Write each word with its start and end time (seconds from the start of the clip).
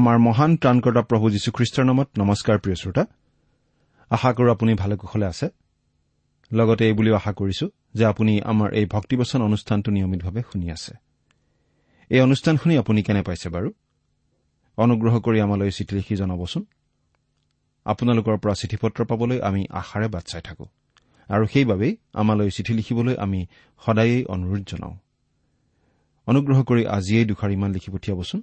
আমাৰ 0.00 0.18
মহান 0.18 0.56
ত্ৰাণকৰ্তা 0.56 1.02
প্ৰভু 1.02 1.30
যীশুখ্ৰীষ্টৰ 1.30 1.84
নামত 1.84 2.08
নমস্কাৰ 2.18 2.58
প্ৰিয় 2.58 2.76
শ্ৰোতা। 2.76 3.06
আশা 4.10 4.32
কৰো 4.32 4.50
আপুনি 4.52 4.74
ভালে 4.74 4.96
কুশলে 4.96 5.26
আছে। 5.26 5.48
লগতে 6.52 6.86
এই 6.86 6.92
বুলিও 6.92 7.14
আশা 7.14 7.32
কৰিছো 7.32 7.68
যে 7.94 8.04
আপুনি 8.04 8.40
আমাৰ 8.40 8.74
এই 8.74 8.86
ভক্তিবচন 8.86 9.42
অনুষ্ঠানটো 9.42 9.92
নিয়মিতভাৱে 9.92 10.42
শুনি 10.52 10.70
আছে। 10.70 10.94
এই 12.10 12.20
অনুষ্ঠান 12.20 12.56
শুনি 12.56 12.78
আপুনি 12.78 13.02
কেনে 13.02 13.22
পাইছে 13.22 13.48
বাৰু? 13.48 13.72
অনুগ্ৰহ 14.76 15.20
কৰি 15.20 15.40
আমালৈ 15.40 15.70
চিঠি 15.70 15.96
লিখি 15.96 16.16
জনাবচোন। 16.16 16.64
আপোনালোকৰ 17.84 18.36
পৰা 18.36 18.54
চিঠি 18.54 18.76
পত্ৰ 18.76 19.04
পাবলৈ 19.04 19.40
আমি 19.40 19.66
আশাৰে 19.70 20.08
বাট 20.08 20.24
চাই 20.24 20.42
থাকো। 20.42 20.66
আৰু 21.28 21.46
সেইবাবেই 21.46 21.96
আমালৈ 22.12 22.50
চিঠি 22.50 22.72
লিখিবলৈ 22.74 23.14
আমি 23.18 23.46
সদায়েই 23.86 24.24
অনুৰোধ 24.24 24.62
জনাওঁ। 24.66 24.96
অনুগ্ৰহ 26.26 26.62
কৰি 26.62 26.86
আজিয়েই 26.86 27.24
দুখাৰিমান 27.24 27.72
লিখি 27.72 27.90
পঠিয়াবচোন। 27.90 28.42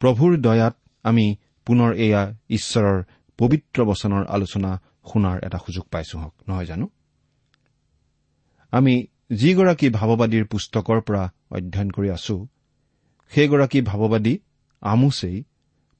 প্ৰভুৰ 0.00 0.32
দয়াত 0.36 0.74
আমি 1.04 1.26
পুনৰ 1.66 1.90
এয়া 2.06 2.22
ঈশ্বৰৰ 2.48 2.98
পবিত্ৰ 3.38 3.78
বচনৰ 3.90 4.22
আলোচনা 4.36 4.70
শুনাৰ 5.10 5.36
এটা 5.46 5.58
সুযোগ 5.58 5.84
পাইছো 5.92 6.16
হওক। 6.18 6.34
নহয় 6.48 6.66
জানো? 6.66 6.86
আমি 8.72 8.94
যিগৰাকী 9.40 9.88
ভাৱবাদীৰ 9.98 10.44
পুস্তকৰ 10.52 10.98
পৰা 11.06 11.24
অধ্যয়ন 11.56 11.88
কৰি 11.90 12.08
আছো 12.16 12.36
সেইগৰাকী 13.32 13.80
ভাৱবাদী 13.90 14.34
আমোছেই 14.82 15.36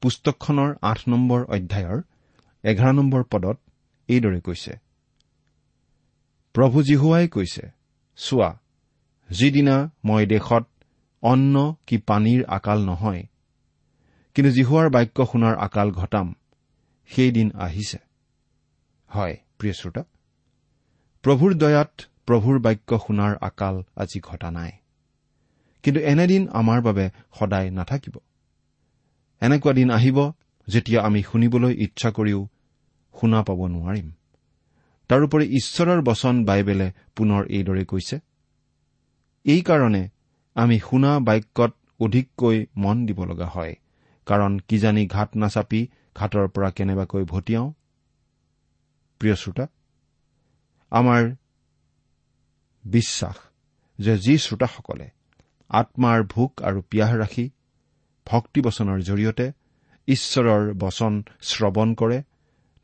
পুস্তকখনৰ 0.02 0.70
আঠ 0.90 0.98
নম্বৰ 1.08 1.40
অধ্যায়ৰ 1.54 1.98
এঘাৰ 2.64 2.92
নম্বৰ 2.98 3.22
পদত 3.32 3.56
এইদৰে 4.08 4.40
কৈছে। 4.40 4.72
প্ৰভু 6.54 6.78
জীহুৱাই 6.82 7.26
কৈছে 7.28 7.64
চোৱা 8.18 8.50
যিদিনা 9.30 9.76
মই 10.04 10.22
দেশত 10.26 10.64
অন্ন 11.22 11.54
কি 11.86 11.96
পানীৰ 12.08 12.40
আকাল 12.56 12.78
নহয় 12.90 13.22
কিন্তু 14.36 14.50
জিহুৱাৰ 14.52 14.88
বাক্য 14.90 15.24
শুনাৰ 15.32 15.54
আকাল 15.56 15.90
ঘটাম। 15.90 16.34
সেইদিন 17.10 17.50
আহিছে। 17.54 17.98
হয় 19.10 19.36
প্ৰিয় 19.58 19.72
শ্ৰোতা 19.72 20.02
প্ৰভুৰ 21.24 21.54
দয়াত 21.54 21.92
প্ৰভুৰ 22.26 22.58
বাক্য 22.58 22.98
শুনাৰ 23.06 23.36
আকাল 23.40 23.82
আজি 23.96 24.20
ঘটা 24.20 24.50
নাই। 24.50 24.72
কিন্তু 25.82 26.00
এনেদিন 26.00 26.48
আমাৰ 26.48 26.80
বাবে 26.80 27.10
সদায় 27.38 27.70
নাথাকিব। 27.70 28.16
এনেকুৱা 29.40 29.72
দিন 29.72 29.90
আহিব 29.90 30.32
যেতিয়া 30.68 31.00
আমি 31.02 31.22
শুনিবলৈ 31.22 31.72
ইচ্ছা 31.74 32.10
কৰিও 32.10 32.48
শুনা 33.20 33.42
পাব 33.42 33.60
নোৱাৰিম। 33.66 34.12
তাৰোপৰি 35.08 35.44
ঈশ্বৰৰ 35.56 36.02
বচন 36.02 36.44
বাইবেলে 36.44 36.92
পুনৰ 37.16 37.42
এইদৰে 37.48 37.84
কৈছে 37.84 38.16
এইকাৰণে 39.44 40.08
আমি 40.54 40.78
শুনা 40.78 41.18
বাক্যত 41.20 41.72
অধিককৈ 42.00 42.66
মন 42.76 43.06
দিব 43.06 43.24
লগা 43.24 43.46
হয়। 43.46 43.74
কাৰণ 44.26 44.52
কিজানি 44.68 45.02
ঘাট 45.06 45.30
নাচাপি 45.36 45.80
ঘাটৰ 46.16 46.46
পৰা 46.54 46.70
কেনেবাকৈ 46.70 47.24
ভটিয়াওঁ 47.32 47.68
প্ৰিয় 49.20 49.34
শ্ৰোতা 49.34 49.66
আমাৰ 50.92 51.22
বিশ্বাস 52.84 53.36
যে 53.98 54.14
যি 54.18 54.34
শ্ৰোতাসকলে 54.38 55.06
আত্মাৰ 55.70 56.18
ভোক 56.34 56.52
আৰু 56.62 56.78
পিয়াহ 56.90 57.12
ৰাখি 57.16 57.46
ভক্তিবচনৰ 58.26 58.98
জৰিয়তে 59.08 59.46
ঈশ্বৰৰ 60.08 60.62
বচন 60.74 61.12
শ্ৰৱণ 61.42 61.88
কৰে 61.94 62.18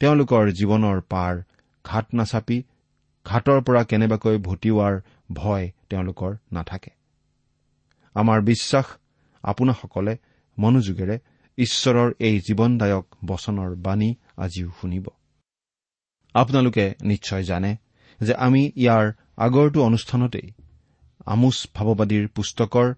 তেওঁলোকৰ 0.00 0.44
জীৱনৰ 0.58 0.98
পাৰ 1.12 1.34
ঘাট 1.84 2.06
নাচাপি 2.14 2.58
ঘাটৰ 3.26 3.58
পৰা 3.66 3.82
কেনেবাকৈ 3.84 4.36
ভটিওৱাৰ 4.38 4.94
ভয় 5.32 5.66
তেওঁলোকৰ 5.90 6.32
নাথাকে। 6.52 6.90
আমাৰ 8.16 8.38
বিশ্বাস 8.50 8.86
আপোনাসকলে 9.44 10.14
মনোযোগেৰে 10.58 11.16
ঈশ্বৰৰ 11.64 12.08
এই 12.28 12.36
জীৱনদায়ক 12.46 13.06
বচনৰ 13.26 13.70
বাণী 13.86 14.10
আজিও 14.44 14.68
শুনিব। 14.80 15.06
আপোনালোকে 16.34 16.84
নিশ্চয় 17.10 17.44
জানে 17.50 17.72
যে 18.20 18.32
আমি 18.46 18.62
ইয়াৰ 18.82 19.06
আগৰটো 19.46 19.78
অনুষ্ঠানতেই 19.88 20.48
আমোচ 21.26 21.56
ভাৱবাদীৰ 21.76 22.24
পুস্তকৰ 22.36 22.88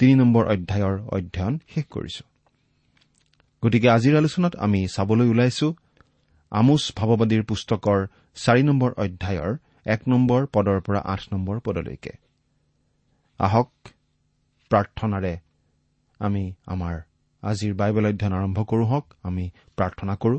তিনি 0.00 0.14
নম্বৰ 0.14 0.44
অধ্যায়ৰ 0.54 0.96
অধ্যয়ন 1.16 1.54
শেষ 1.72 1.84
কৰিছো। 1.90 2.24
গতিকে 3.62 3.88
আজিৰ 3.96 4.14
আলোচনাত 4.16 4.54
আমি 4.56 4.80
চাবলৈ 4.88 5.26
ওলাইছো 5.32 5.68
আমোচ 6.52 6.82
ভাৱবাদীৰ 6.98 7.42
পুস্তকৰ 7.50 7.98
চাৰি 8.36 8.62
নম্বৰ 8.62 8.90
অধ্যায়ৰ 9.04 9.52
এক 9.94 10.00
নম্বৰ 10.08 10.40
পদৰ 10.54 10.78
পৰা 10.86 11.00
আঠ 11.12 11.20
নম্বৰ 11.32 11.56
পদলৈকে। 11.66 12.12
আহক 13.40 13.70
প্ৰাৰ্থনাৰে 14.70 15.34
আমি 16.20 16.44
আমাৰ 16.66 16.94
আজিৰ 17.44 17.72
বাইবেল 17.74 18.04
অধ্যয়ন 18.06 18.34
আৰম্ভ 18.38 18.58
কৰো 18.70 18.84
হওক 18.84 19.06
আমি 19.22 19.44
প্ৰাৰ্থনা 19.76 20.14
কৰো। 20.16 20.38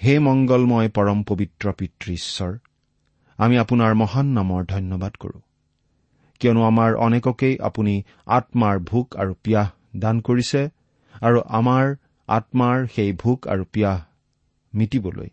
হে 0.00 0.14
মংগলময় 0.18 0.88
পৰম 0.88 1.18
পবিত্ৰ 1.28 1.72
পিতৃ 1.78 2.12
ঈশ্বৰ 2.12 2.52
আমি 3.38 3.54
আপোনাৰ 3.58 3.92
মহান 3.94 4.26
নামৰ 4.38 4.62
ধন্যবাদ 4.64 5.12
কৰো। 5.16 5.38
কিয়নো 6.40 6.62
আমাৰ 6.62 6.90
অনেককেই 7.06 7.54
আপুনি 7.58 7.94
আত্মাৰ 8.26 8.76
ভোক 8.90 9.06
আৰু 9.16 9.32
পিয়াহ 9.42 9.68
দান 9.96 10.20
কৰিছে 10.20 10.62
আৰু 11.22 11.38
আমাৰ 11.58 11.84
আত্মাৰ 12.28 12.86
সেই 12.86 13.10
ভোক 13.22 13.38
আৰু 13.46 13.64
পিয়াহ 13.72 13.98
মিটিবলৈ 14.72 15.30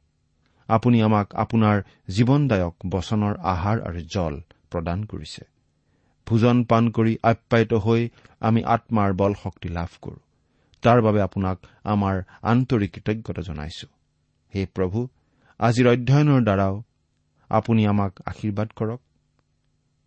আপুনি 0.70 0.98
আমাক 1.02 1.28
আপোনাৰ 1.36 1.78
জীৱনদায়ক 2.10 2.76
বচনৰ 2.88 3.34
আহাৰ 3.54 3.78
আৰু 3.82 4.00
জল 4.14 4.36
প্ৰদান 4.72 5.00
কৰিছে। 5.04 5.51
ভোজন 6.32 6.58
পান 6.70 6.84
কৰি 6.98 7.14
আপ্যায়িত 7.24 7.74
হৈ 7.86 8.02
আমি 8.48 8.62
আত্মাৰ 8.74 9.12
বল 9.22 9.34
শক্তি 9.44 9.70
লাভ 9.78 9.92
কৰো। 10.02 10.20
তাৰ 10.84 11.00
বাবে 11.06 11.20
আপোনাক 11.22 11.58
আমাৰ 11.94 12.16
আন্তৰিক 12.52 12.92
কৃতজ্ঞতা 12.96 13.42
জনাইছো। 13.42 13.88
হে 14.54 14.62
প্ৰভু 14.76 15.00
আজিৰ 15.60 15.88
অধ্যয়নৰ 15.94 16.42
দ্বাৰাও 16.48 16.76
আপুনি 17.50 17.82
আমাক 17.88 18.14
আশীৰ্বাদ 18.26 18.70
কৰক। 18.76 19.02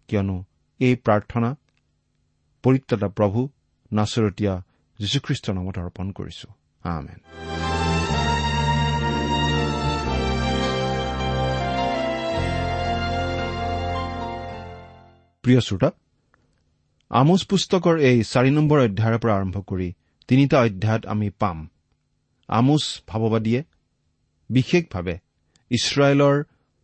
কিয়নো 0.08 0.36
এই 0.80 0.94
প্ৰাৰ্থনা 1.04 1.50
পৰিত্ৰাতা 2.64 3.08
প্ৰভু 3.18 3.40
নাচৰতীয়া 3.92 4.54
যীশুখ্ৰীষ্টৰ 4.98 5.54
নামত 5.54 5.76
অৰ্পণ 5.78 6.06
কৰিছো। 6.18 6.48
আমেন। 6.84 7.18
প্ৰিয় 15.44 15.60
শ্ৰোতা 15.60 15.88
আমোচ 17.14 17.42
পুস্তকৰ 17.50 18.00
এই 18.08 18.22
চাৰি 18.28 18.50
নম্বৰ 18.50 18.78
অধ্যায়ৰ 18.84 19.18
পৰা 19.22 19.34
আৰম্ভ 19.38 19.56
কৰি 19.70 19.88
তিনিটা 20.28 20.56
অধ্যায়ত 20.60 21.02
আমি 21.06 21.28
পাম। 21.42 21.58
আমোচ 22.48 22.84
ভাৱবাদীয়ে 23.08 23.60
বিশেষভাৱে 24.50 25.14
ইছৰাইলৰ 25.70 26.36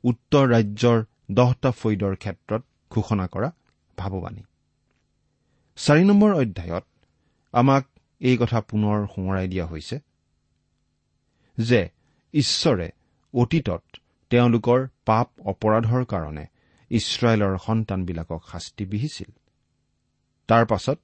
উত্তৰ 0.05 0.45
ৰাজ্যৰ 0.55 0.99
দহটা 1.39 1.71
ফৈদৰ 1.71 2.15
ক্ষেত্ৰত 2.23 2.63
ঘোষণা 2.91 3.27
কৰা 3.27 3.49
ভাৱবাণী। 3.99 4.43
চাৰি 5.79 6.05
নম্বৰ 6.05 6.31
অধ্যায়ত 6.35 6.87
আমাক 7.55 7.85
এই 8.21 8.37
কথা 8.37 8.59
পুনৰ 8.61 8.99
সোঁৱৰাই 9.13 9.47
দিয়া 9.49 9.67
হৈছে 9.67 9.97
যে 11.59 11.81
ঈশ্বৰে 12.35 12.89
অতীতত 13.35 13.83
তেওঁলোকৰ 14.31 14.79
পাপ 15.09 15.29
অপৰাধৰ 15.53 16.03
কাৰণে 16.05 16.45
ইছৰাইলৰ 16.91 17.55
সন্তানবিলাকক 17.67 18.41
শাস্তি 18.53 18.85
বিহিছিল। 18.85 19.31
তাৰ 20.51 20.65
পাছত 20.67 20.99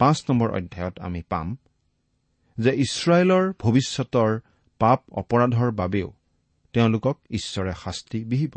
পাঁচ 0.00 0.18
নম্বৰ 0.28 0.48
অধ্যায়ত 0.50 0.96
আমি 1.00 1.22
পাম 1.28 1.46
যে 2.58 2.70
ইছৰাইলৰ 2.84 3.44
ভৱিষ্যতৰ 3.58 4.30
পাপ 4.80 5.00
অপৰাধৰ 5.12 5.70
বাবেও 5.70 6.08
তেওঁলোকক 6.74 7.16
ঈশ্বৰে 7.30 7.72
শাস্তি 7.84 8.18
বিহিব। 8.24 8.54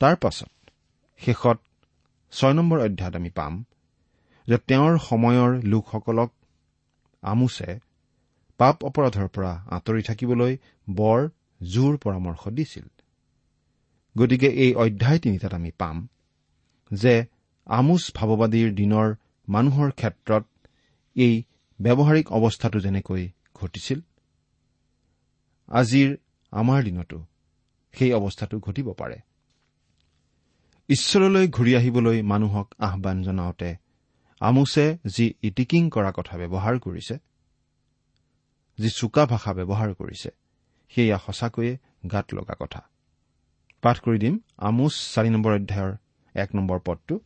তাৰ 0.00 0.14
পাছত 0.16 0.52
শেষত 1.20 1.58
ছয় 2.32 2.54
নম্বৰ 2.54 2.78
অধ্যায়ত 2.80 3.14
আমি 3.16 3.30
পাম 3.30 3.54
যে 4.48 4.56
তেওঁৰ 4.68 4.94
সময়ৰ 4.98 5.50
লোকসকলক 5.64 6.30
আমোছে 7.22 7.70
পাপ 8.60 8.76
অপৰাধৰ 8.84 9.28
পৰা 9.28 9.52
আঁতৰি 9.70 10.02
থাকিবলৈ 10.02 10.52
বৰ 10.90 11.20
জোৰ 11.62 11.92
পৰামৰ্শ 11.96 12.42
দিছিল। 12.48 12.86
গতিকে 14.18 14.48
এই 14.64 14.72
অধ্যায় 14.74 15.18
তিনিটাত 15.18 15.52
আমি 15.54 15.70
পাম 15.78 15.96
যে 16.90 17.14
আমোচ 17.70 18.02
ভাৱবাদীৰ 18.14 18.74
দিনৰ 18.74 19.14
মানুহৰ 19.48 19.90
ক্ষেত্ৰত 19.90 20.44
এই 21.16 21.44
ব্যৱহাৰিক 21.80 22.32
অৱস্থাটো 22.32 22.80
যেনেকৈ 22.80 23.28
ঘটিছিল 23.54 24.00
আজিৰ 25.68 26.16
আমাৰ 26.52 26.84
দিনতো 26.84 27.26
সেই 27.92 28.12
অৱস্থাটো 28.12 28.58
ঘটিব 28.60 28.92
পাৰে। 28.92 29.20
ঈশ্বৰলৈ 30.88 31.48
ঘূৰি 31.48 31.74
আহিবলৈ 31.76 32.22
মানুহক 32.22 32.74
আহান 32.78 33.22
জনাওঁতে 33.22 33.76
আমোছে 34.40 34.98
যি 35.06 35.34
ইটিকিং 35.42 35.90
কৰা 35.90 36.12
কথা 36.12 36.36
ব্যৱহাৰ 36.36 36.78
কৰিছে 36.78 37.18
যি 38.78 38.90
চোকা 38.90 39.26
ভাষা 39.26 39.52
ব্যৱহাৰ 39.52 39.94
কৰিছে 39.94 40.30
সেয়া 40.88 41.18
সঁচাকৈয়ে 41.18 41.78
গাত 42.10 42.34
লগা 42.34 42.54
কথা। 42.58 42.80
পাঠ 43.82 44.00
কৰি 44.00 44.18
দিম 44.18 44.38
আমোচ 44.56 44.92
চাৰি 45.14 45.30
নম্বৰ 45.30 45.52
অধ্যায়ৰ 45.52 45.96
এক 46.34 46.54
নম্বৰ 46.54 46.78
পদটো। 46.84 47.20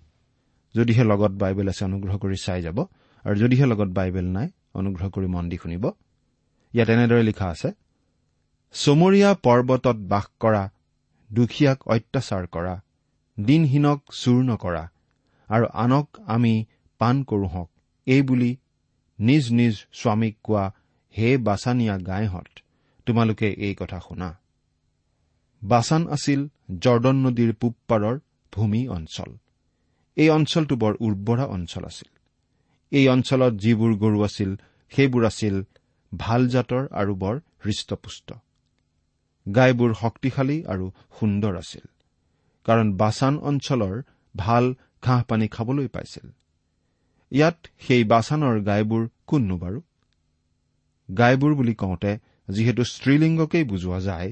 যদিহে 0.75 1.05
লগত 1.05 1.33
বাইবেল 1.43 1.67
আছে 1.69 1.83
অনুগ্ৰহ 1.85 2.15
কৰি 2.23 2.37
চাই 2.45 2.61
যাব। 2.67 2.79
আৰু 3.25 3.37
যদিহে 3.43 3.67
লগত 3.73 3.91
বাইবেল 3.99 4.27
নাই 4.37 4.49
অনুগ্ৰহ 4.75 5.07
কৰি 5.15 5.27
মন 5.35 5.45
দি 5.51 5.57
শুনিব। 5.63 5.85
ইয়াত 6.75 6.89
এনেদৰে 6.91 7.23
লিখা 7.23 7.47
আছে 7.49 7.69
চমৰীয়া 8.75 9.31
পৰ্বতত 9.45 9.99
বাস 10.13 10.27
কৰা 10.41 10.63
দুখীয়াক 11.31 11.79
অত্যাচাৰ 11.89 12.45
কৰা 12.47 12.75
দিনহীনক 13.39 14.01
চুৰ 14.21 14.41
নকৰা 14.45 14.85
আৰু 15.49 15.67
আনক 15.85 16.07
আমি 16.27 16.55
পাণ 17.01 17.17
কৰোঁহক 17.23 17.69
এইবুলি 18.07 18.53
নিজ 19.19 19.45
নিজ 19.53 19.75
স্বামীক 19.93 20.35
কোৱা 20.43 20.65
হে 21.15 21.29
বাছানিয়া 21.39 21.95
গায়হঁত 21.99 22.51
তোমালোকে 23.07 23.49
এই 23.67 23.75
কথা 23.75 23.99
শুনা। 24.01 24.29
বাছান 25.63 26.03
আছিল 26.09 26.41
জৰ্দন 26.81 27.17
নদীৰ 27.25 27.53
পূব 27.61 27.75
পাৰৰ 27.89 28.17
ভূমি 28.53 28.83
অঞ্চল। 28.89 29.31
এই 30.17 30.29
অঞ্চলটো 30.31 30.75
বৰ 30.77 30.93
উৰ্বৰা 31.01 31.45
অঞ্চল 31.47 31.85
আছিল। 31.85 32.11
এই 32.93 33.07
অঞ্চলত 33.09 33.53
যিবোৰ 33.55 33.93
গৰু 33.95 34.19
আছিল 34.25 34.51
সেইবোৰ 34.93 35.23
আছিল 35.27 35.55
ভাল 36.13 36.41
জাতৰ 36.49 36.83
আৰু 37.01 37.13
বৰ 37.15 37.35
হৃষ্টপুষ্ট। 37.65 38.29
গাইবোৰ 39.47 39.91
শক্তিশালী 39.95 40.59
আৰু 40.65 40.87
সুন্দৰ 41.21 41.55
আছিল 41.57 41.85
কাৰণ 42.67 42.87
বাছান 42.97 43.35
অঞ্চলৰ 43.39 43.95
ভাল 44.35 44.65
ঘাঁহ 45.03 45.21
পানী 45.23 45.47
খাবলৈ 45.49 45.89
পাইছিল। 45.89 46.27
ইয়াত 47.33 47.57
সেই 47.79 48.05
বাছানৰ 48.05 48.57
গাইবোৰ 48.61 49.03
কোননো 49.27 49.57
বাৰু? 49.57 49.79
গাইবোৰ 51.09 51.53
বুলি 51.55 51.75
কওঁতে 51.75 52.13
যিহেতু 52.49 52.83
স্ত্ৰীলিংগকেই 52.85 53.65
বুজোৱা 53.65 53.99
যায় 54.01 54.31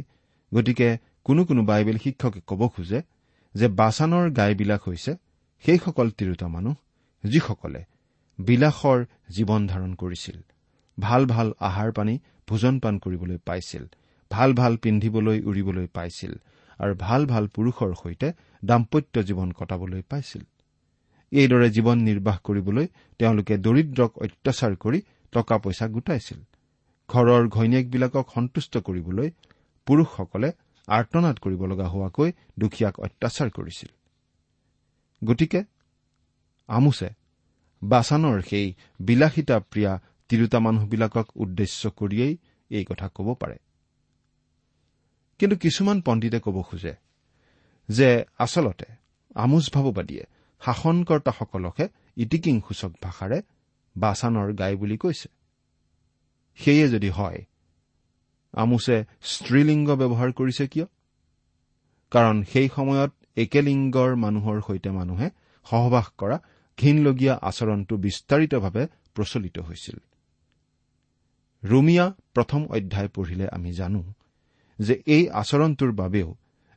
গতিকে 0.52 0.88
কোনো 1.25 1.43
কোনো 1.44 1.62
বাইবেল 1.64 1.96
শিক্ষকে 1.99 2.40
ক'ব 2.46 2.61
খোজে 2.69 3.00
যে 3.55 3.67
বাছানৰ 3.81 4.25
গাইবিলাক 4.31 4.82
হৈছে 4.88 5.12
সেইসকল 5.64 6.09
তিৰোতা 6.19 6.47
মানুহ 6.49 6.75
যিসকলে 7.25 7.82
বিলাসৰ 8.38 8.99
জীৱন 9.31 9.62
ধাৰণ 9.67 9.93
কৰিছিল 9.94 10.38
ভাল 10.99 11.23
ভাল 11.26 11.49
আহাৰ 11.69 11.91
পানী 11.93 12.14
ভোজন 12.49 12.75
পান 12.79 12.94
কৰিবলৈ 12.99 13.38
পাইছিল 13.49 13.85
ভাল 14.31 14.50
ভাল 14.53 14.73
পিন্ধিবলৈ 14.76 15.38
উৰিবলৈ 15.50 15.87
পাইছিল 15.97 16.32
আৰু 16.81 16.94
ভাল 16.99 17.23
ভাল 17.26 17.44
পুৰুষৰ 17.56 17.91
সৈতে 17.94 18.29
দাম্পত্য 18.64 19.14
জীৱন 19.29 19.49
কটাবলৈ 19.53 20.03
পাইছিল। 20.03 20.43
এইদৰে 21.32 21.69
জীৱন 21.70 21.99
নিৰ্বাহ 22.09 22.37
কৰিবলৈ 22.47 22.87
তেওঁলোকে 23.21 23.54
দৰিদ্ৰক 23.59 24.12
অত্যাচাৰ 24.25 24.73
কৰি 24.76 24.99
টকা 25.33 25.57
পইচা 25.59 25.87
গোটাইছিল। 25.88 26.40
ঘৰৰ 27.09 27.42
ঘৈণীয়েকবিলাকক 27.49 28.26
সন্তুষ্ট 28.35 28.75
কৰিবলৈ 28.87 29.28
পুৰুষসকলে 29.87 30.49
আৰ্তনাদ 30.88 31.37
কৰিব 31.38 31.62
লগা 31.73 31.87
হোৱাকৈ 31.88 32.28
দুখীয়াক 32.59 32.95
অত্যাচাৰ 33.00 33.49
কৰিছিল। 33.50 33.90
গতিকে 35.25 35.64
আমোছে 36.69 37.09
বাছানৰ 37.83 38.43
সেই 38.43 38.75
বিলাসিতা 39.00 39.59
প্ৰিয়া 39.61 39.93
তিৰোতা 40.29 40.59
মানুহবিলাকক 40.59 41.26
উদ্দেশ্য 41.37 41.91
কৰিয়েই 41.91 42.37
এই 42.71 42.85
কথা 42.85 43.09
ক'ব 43.09 43.35
পাৰে। 43.35 43.59
কিন্তু 45.38 45.57
কিছুমান 45.57 46.00
পণ্ডিতে 46.00 46.41
ক'ব 46.41 46.62
খোজে 46.62 46.95
যে 47.88 48.25
আচলতে 48.38 48.87
আমোচ 49.35 49.64
ভাৱবাদীয়ে 49.75 50.25
শাসনকৰ্তাসকলকহে 50.62 51.88
ইটিকিং 52.17 52.61
সূচক 52.69 52.93
ভাষাৰে 53.02 53.43
বাছানৰ 53.97 54.49
গাই 54.52 54.75
বুলি 54.76 54.97
কৈছে। 54.97 55.29
সেয়ে 56.55 56.88
যদি 56.88 57.11
হয় 57.11 57.45
আমোছে 58.52 59.05
স্ত্ৰীলিংগ 59.23 59.88
ব্যৱহাৰ 59.91 60.31
কৰিছে 60.33 60.67
কিয়? 60.67 60.87
কাৰণ 62.11 62.43
সেই 62.43 62.69
সময়ত 62.76 63.12
একেলিংগৰ 63.37 64.11
মানুহৰ 64.17 64.61
সৈতে 64.61 64.91
মানুহে 64.91 65.29
সহবাস 65.67 66.07
কৰা 66.19 66.37
ঘীনলগীয়া 66.79 67.35
আচৰণটো 67.43 67.97
বিস্তাৰিতভাৱে 67.97 68.87
প্ৰচলিত 69.15 69.59
হৈছিল। 69.59 69.99
ৰুমিয়া 71.65 72.07
প্ৰথম 72.35 72.61
অধ্যায় 72.67 73.09
পঢ়িলে 73.09 73.47
আমি 73.49 73.73
জানো 73.73 74.03
যে 74.79 75.03
এই 75.07 75.31
আচৰণটোৰ 75.31 75.93
বাবেও 75.93 76.35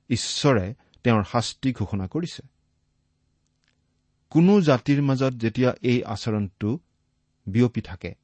ঈশ্বৰে 0.09 0.73
তেওঁৰ 1.03 1.23
শাস্তি 1.23 1.69
ঘোষণা 1.73 2.07
কৰিছে। 2.07 2.41
কোনো 4.29 4.61
জাতিৰ 4.61 5.01
মাজত 5.01 5.33
যেতিয়া 5.33 5.71
এই 5.81 6.03
আচৰণটো 6.03 6.69
বিয়পি 7.47 7.81
থাকে 7.81 8.15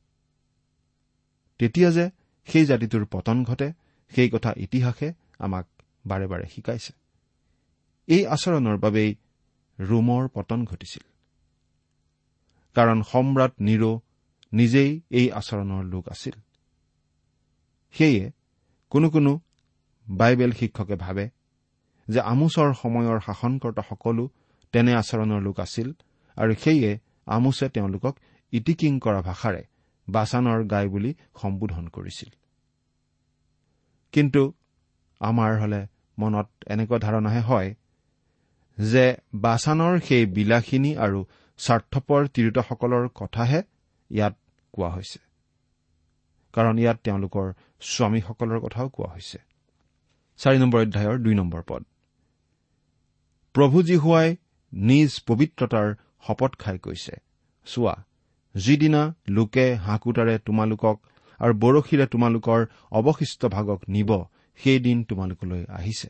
তেতিয়া 1.59 1.91
যে 1.91 2.05
সেই 2.47 2.65
জাতিটোৰ 2.65 3.05
পতন 3.05 3.43
ঘটে 3.43 3.73
সেই 4.11 4.29
কথা 4.29 4.53
ইতিহাসে 4.57 5.13
আমাক 5.39 5.65
বাৰে 6.07 6.27
বাৰে 6.27 6.45
শিকাইছে। 6.47 7.00
এই 8.07 8.25
আচৰণৰ 8.25 8.77
বাবেই 8.77 9.15
ৰোমৰ 9.79 10.27
পতন 10.27 10.65
ঘটিছিল। 10.65 11.03
কাৰণ 12.75 13.03
সম্ৰাট 13.03 13.53
নিৰ 13.59 13.83
নিজেই 14.53 15.01
এই 15.09 15.31
আচৰণৰ 15.31 15.83
লোক 15.83 16.09
আছিল। 16.09 16.35
সেয়ে 17.91 18.31
কোনো 18.89 19.09
কোনো 19.09 19.39
বাইবেল 20.07 20.51
শিক্ষকে 20.51 20.95
ভাবে 20.95 21.29
যে 22.07 22.19
আমোচৰ 22.19 22.73
সময়ৰ 22.73 23.19
শাসনকৰ্তাসকলো 23.19 24.29
তেনে 24.71 24.93
আচৰণৰ 24.95 25.41
লোক 25.41 25.59
আছিল 25.59 25.93
আৰু 26.37 26.53
সেয়ে 26.55 26.99
আমোছে 27.25 27.69
তেওঁলোকক 27.69 28.15
ইটিকিং 28.53 28.99
কৰা 28.99 29.21
ভাষাৰে 29.21 29.63
বাছানৰ 30.09 30.63
গাই 30.63 30.87
বুলি 30.87 31.13
সম্বোধন 31.41 31.87
কৰিছিল। 31.87 32.31
কিন্তু 34.11 34.53
আমাৰ 35.19 35.51
হলে 35.61 35.87
মনত 36.17 36.47
এনেকুৱা 36.67 36.97
ধাৰণাহে 36.99 37.41
হয় 37.41 37.69
যে 38.89 39.05
বাছানৰ 39.35 39.93
সেই 39.99 40.25
বিলাসিনী 40.25 40.91
আৰু 40.95 41.19
স্বাৰ্থপৰ 41.59 42.21
তিৰোতাসকলৰ 42.27 43.07
কথাহে 43.15 43.59
ইয়াত 44.11 44.35
কোৱা 44.73 44.89
হৈছে। 44.89 45.19
কাৰণ 46.53 46.75
ইয়াত 46.79 46.97
তেওঁলোকৰ 47.03 47.47
স্বামীসকলৰ 47.81 48.59
কথাও 48.59 48.87
কোৱা 48.89 49.09
হৈছে। 49.13 49.39
চাৰি 50.39 50.57
নম্বৰ 50.57 50.79
অধ্যায়ৰ 50.81 51.17
দুই 51.17 51.35
নম্বৰ 51.35 51.61
পদ। 51.67 51.81
প্ৰভু 53.55 53.77
জীহুৱাই 53.83 54.27
নিজ 54.73 55.11
পবিত্ৰতাৰ 55.27 55.87
শপত 56.27 56.51
খাই 56.55 56.77
কৈছে 56.77 57.15
চোৱা 57.65 57.95
যিদিনা 58.55 59.01
লোকে 59.27 59.65
হাঁকুটাৰে 59.75 60.35
তোমালোকক 60.39 60.97
আৰু 61.39 61.53
বৰশীৰে 61.53 62.05
তোমালোকৰ 62.07 62.59
অৱশিষ্ট 62.91 63.41
ভাগক 63.45 63.79
নিব 63.87 64.09
সেইদিন 64.59 65.03
তোমালোকলৈ 65.03 65.65
আহিছে। 65.69 66.09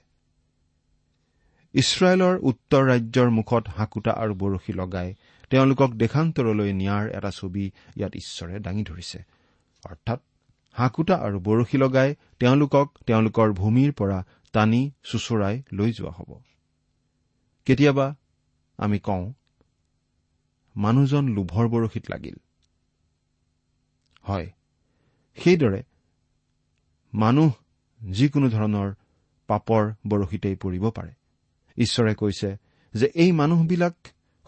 ইছৰাইলৰ 1.73 2.35
উত্তৰ 2.41 2.83
ৰাজ্যৰ 2.87 3.29
মুখত 3.29 3.63
হাঁকুটা 3.67 4.11
আৰু 4.11 4.33
বৰশী 4.35 4.73
লগাই 4.73 5.13
তেওঁলোকক 5.49 5.89
দেশান্তৰলৈ 5.93 6.73
নিয়াৰ 6.73 7.05
এটা 7.17 7.31
ছবি 7.31 7.65
ইয়াত 7.97 8.13
ঈশ্বৰে 8.15 8.59
দাঙি 8.59 8.83
ধৰিছে। 8.83 9.19
অৰ্থাৎ 9.85 10.19
হাঁকুটা 10.75 11.15
আৰু 11.15 11.39
বৰশী 11.39 11.77
লগাই 11.77 12.15
তেওঁলোকক 12.39 12.87
তেওঁলোকৰ 13.05 13.53
ভূমিৰ 13.53 13.91
পৰা 13.91 14.19
টানি 14.53 14.81
চোচৰাই 15.03 15.55
লৈ 15.73 15.91
যোৱা 15.91 16.11
হ'ব। 16.11 16.31
কেতিয়াবা 17.65 18.15
আমি 18.77 18.99
কওঁ 18.99 19.33
মানুহজন 20.75 21.25
লোভৰ 21.27 21.65
বৰশীত 21.67 22.05
লাগিল। 22.09 22.37
হয় 24.23 24.47
সেইদৰে 25.37 25.81
মানুহ 27.13 27.51
যিকোনো 28.01 28.47
ধৰণৰ 28.49 28.89
পাপৰ 29.49 29.83
বৰশীতেই 30.07 30.55
পৰিব 30.55 30.89
পাৰে। 30.89 31.20
ঈশ্বৰে 31.77 32.15
কৈছে 32.15 32.57
যে 32.93 33.05
এই 33.15 33.31
মানুহবিলাক 33.31 33.95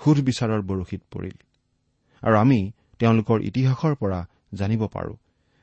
সুধবিচাৰৰ 0.03 0.61
বৰশীত 0.61 1.01
পৰিল। 1.11 1.37
আৰু 2.21 2.35
আমি 2.35 2.71
তেওঁলোকৰ 2.99 3.41
ইতিহাসৰ 3.41 3.95
পৰা 3.95 4.27
জানিব 4.53 4.87
পাৰো 4.87 5.15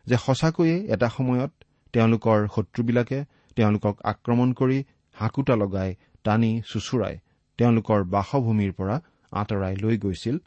যে 0.07 0.17
সঁচাকৈয়ে 0.17 0.77
এটা 0.85 1.09
সময়ত 1.09 1.53
তেওঁলোকৰ 1.93 2.49
শত্ৰুবিলাকে 2.57 3.25
তেওঁলোকক 3.57 3.99
আক্ৰমণ 4.05 4.53
কৰি 4.53 4.85
হাঁকুটা 5.13 5.57
লগাই 5.57 5.95
টানি 6.25 6.63
চোচোৰাই 6.73 7.19
তেওঁলোকৰ 7.59 8.05
বাসভূমিৰ 8.05 8.73
পৰা 8.73 9.01
আঁতৰাই 9.31 9.77
লৈ 9.77 9.99
গৈছিল 9.99 10.39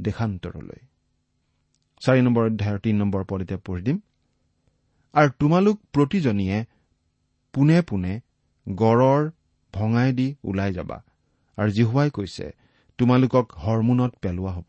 দেশান্তৰলৈ। 0.00 0.80
চাৰি 2.00 2.22
নম্বৰ 2.22 2.46
অধ্যায়ৰ 2.46 2.78
তিনি 2.78 2.98
নম্বৰ 2.98 3.24
পদতে 3.24 3.56
পঢ়ি 3.56 3.82
দিম। 3.82 4.00
আৰু 5.12 5.30
তোমালোক 5.38 5.80
প্ৰতিজনীয়ে 5.92 6.64
পোনে 7.52 7.82
পোনে 7.82 8.20
গড়ৰ 8.68 9.30
ভঙাই 9.74 10.12
দি 10.12 10.34
ওলাই 10.44 10.72
যাবা। 10.72 10.98
আৰু 11.58 11.70
জিহুৱাই 11.70 12.10
কৈছে 12.10 12.46
তোমালোকক 12.98 13.46
হৰমোনত 13.52 14.12
পেলোৱা 14.22 14.52
হ'ব। 14.52 14.68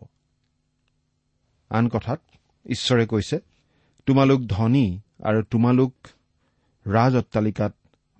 আন 1.71 1.87
কথাত 1.87 2.21
ঈশ্বৰে 2.65 3.05
কৈছে 3.05 3.37
তোমালোক 4.05 4.39
ধনী 4.47 4.99
আৰু 5.23 5.43
তোমালোক 5.43 5.93
ৰাজ 6.87 7.15
অট্টালিকাত 7.15 7.73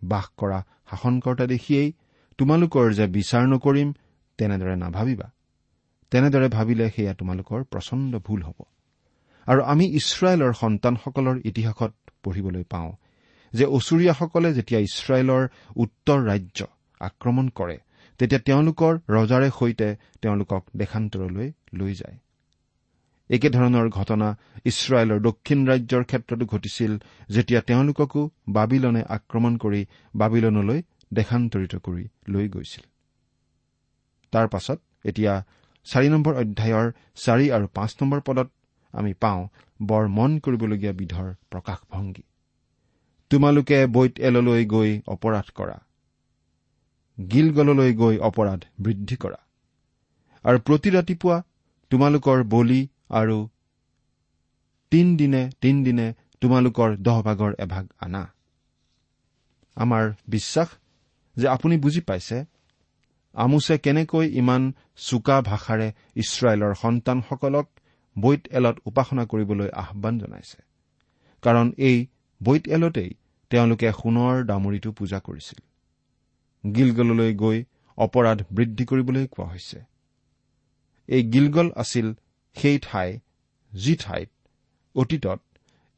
বাস 0.04 0.26
কৰা 0.38 0.60
শাসনকৰ্তা 0.90 1.46
দেখিয়েই 1.46 1.94
তোমালোকৰ 2.38 2.94
যে 2.94 3.06
বিচাৰ 3.08 3.44
নকৰিম 3.48 3.94
তেনেদৰে 4.38 4.76
নাভাবিবা। 4.76 5.28
তেনেদৰে 6.12 6.48
ভাবিলে 6.50 6.92
সেয়া 6.96 7.14
তোমালোকৰ 7.14 7.64
প্ৰচণ্ড 7.64 8.12
ভুল 8.18 8.42
হ'ব। 8.44 8.60
আৰু 9.48 9.62
আমি 9.64 9.86
ইছৰাইলৰ 9.86 10.54
সন্তানসকলৰ 10.54 11.36
ইতিহাসত 11.44 11.94
পঢ়িবলৈ 12.24 12.64
পাওঁ 12.64 12.92
যে 13.54 13.66
অচুৰীয়াসকলে 13.66 14.50
যেতিয়া 14.54 14.80
ইছৰাইলৰ 14.80 15.44
উত্তৰ 15.76 16.20
ৰাজ্য 16.26 16.60
আক্ৰমণ 17.02 17.46
কৰে 17.50 17.78
তেতিয়া 18.20 18.40
তেওঁলোকৰ 18.40 18.94
ৰজাৰে 19.10 19.50
সৈতে 19.60 19.88
তেওঁলোকক 20.22 20.62
দেশান্তৰলৈ 20.78 21.48
লৈ 21.74 21.94
যায়। 21.94 22.18
একেধৰণৰ 23.30 23.90
ঘটনা 23.90 24.28
ইছৰাইলৰ 24.66 25.20
দক্ষিণ 25.20 25.60
ৰাজ্যৰ 25.68 26.04
ক্ষেত্ৰতো 26.04 26.46
ঘটিছিল 26.46 26.92
যেতিয়া 27.30 27.62
তেওঁলোককো 27.62 28.22
বাবিলনে 28.50 29.02
আক্ৰমণ 29.10 29.58
কৰি 29.58 29.82
বাবিলনলৈ 30.16 30.80
দেশান্তৰিত 31.14 31.74
কৰি 31.76 32.04
লৈ 32.30 32.48
গৈছিল। 32.48 32.84
তাৰ 34.34 34.48
পাছত 34.48 34.80
এতিয়া 35.06 35.34
চাৰি 35.88 36.10
নম্বৰ 36.10 36.34
অধ্যায়ৰ 36.34 36.88
চাৰি 37.16 37.46
আৰু 37.52 37.68
পাঁচ 37.74 37.92
নম্বৰ 38.02 38.20
পদত 38.22 38.48
আমি 38.94 39.14
পাওঁ 39.14 39.42
বৰ 39.82 40.04
মন 40.08 40.32
কৰিবলগীয়া 40.40 40.94
বিধৰ 40.94 41.30
প্ৰকাশভংগী। 41.52 42.29
তোমালোকে 43.30 43.88
বৈত 43.88 44.14
এললৈ 44.20 44.66
গৈ 44.66 45.02
অপৰাধ 45.08 45.48
কৰা। 45.56 45.78
গিলগললৈ 47.20 47.94
গৈ 47.94 48.18
অপৰাধ 48.18 48.62
বৃদ্ধি 48.82 49.16
কৰা। 49.16 49.40
আৰু 50.46 50.58
প্ৰতি 50.60 50.90
ৰাতিপুৱা 50.90 51.38
তোমালোকৰ 51.90 52.44
বলি 52.44 52.82
আৰু 53.10 53.38
তিনদিনে 54.92 55.52
তিনদিনে 55.62 56.14
তোমালোকৰ 56.42 56.90
দহভাগৰ 56.98 57.52
এভাগ 57.60 57.86
আনা। 58.00 58.24
আমাৰ 59.76 60.04
বিশ্বাস 60.28 60.70
যে 61.38 61.48
আপুনি 61.48 61.78
বুজি 61.78 62.02
পাইছে 62.02 62.46
আমোছে 63.34 63.78
কেনেকৈ 63.78 64.26
ইমান 64.42 64.74
চোকা 64.98 65.42
ভাষাৰে 65.42 65.88
ইছৰাইলৰ 66.16 66.74
সন্তানসকলক 66.74 67.68
বৈত 68.16 68.42
এলত 68.48 68.76
উপাসনা 68.86 69.24
কৰিবলৈ 69.26 69.70
আহান 69.82 70.20
জনাইছে। 70.20 70.60
কাৰণ 71.44 71.72
এই 71.78 72.08
বৈত 72.42 72.64
এলতেই 72.68 73.12
তেওঁলোকে 73.52 73.92
সোণৰ 73.92 74.36
দামৰিটো 74.46 74.92
পূজা 74.92 75.20
কৰিছিল। 75.20 75.60
গিলগললৈ 76.64 77.34
গৈ 77.34 77.58
অপৰাধ 77.98 78.40
বৃদ্ধি 78.52 78.86
কৰিবলৈ 78.86 79.28
কোৱা 79.28 79.46
হৈছে। 79.52 79.80
এই 81.10 81.24
গিলগল 81.24 81.72
আছিল 81.76 82.08
সেই 82.56 82.80
ঠাই 82.80 83.20
যি 83.74 83.96
ঠাইত 83.96 84.30
অতীতত 84.96 85.40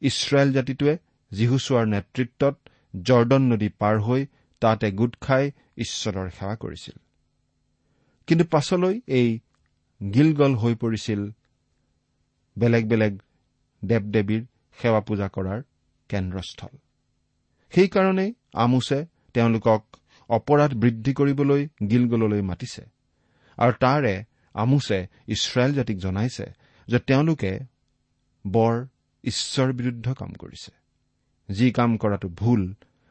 ইছৰাইল 0.02 0.52
জাতিটোৱে 0.52 0.94
যীহুচোৱাৰ 1.32 1.86
নেতৃত্বত 1.86 2.54
জৰ্দন 3.02 3.42
নদী 3.42 3.68
পাৰ 3.78 3.96
হৈ 4.00 4.26
তাতে 4.62 4.90
গোট 4.92 5.12
খাই 5.20 5.44
ঈশ্বৰৰ 5.76 6.28
সেৱা 6.30 6.54
কৰিছিল। 6.56 6.96
কিন্তু 8.28 8.44
পাছলৈ 8.44 9.00
এই 9.06 9.28
গিলগল 10.00 10.52
হৈ 10.54 10.74
পৰিছিল। 10.74 11.20
বেলেগ 12.56 12.84
বেলেগ 12.88 13.12
দেৱ 13.82 14.02
দেৱীৰ 14.14 14.42
সেৱা 14.78 15.00
পূজা 15.00 15.28
কৰাৰ 15.28 15.60
কেন্দ্ৰস্থল। 16.12 16.72
সেইকাৰণেই 17.72 18.30
আমোছে 18.54 18.98
তেওঁলোকক 19.34 19.82
অপৰাধ 20.30 20.72
বৃদ্ধি 20.74 21.12
কৰিবলৈ 21.18 21.62
গিলগললৈ 21.90 22.42
মাতিছে। 22.42 22.82
আৰু 23.58 23.72
তাৰে 23.80 24.14
আমোছে 24.54 24.98
ইছৰাইল 25.28 25.72
জাতিক 25.74 25.98
জনাইছে 25.98 26.46
যে 26.88 26.98
তেওঁলোকে 26.98 27.52
বৰ 28.44 28.74
ঈশ্বৰ 29.24 29.68
বিৰুদ্ধ 29.72 30.06
কাম 30.12 30.30
কৰিছে। 30.32 30.72
যি 31.48 31.66
কাম 31.70 31.90
কৰাটো 31.96 32.28
ভুল 32.40 32.62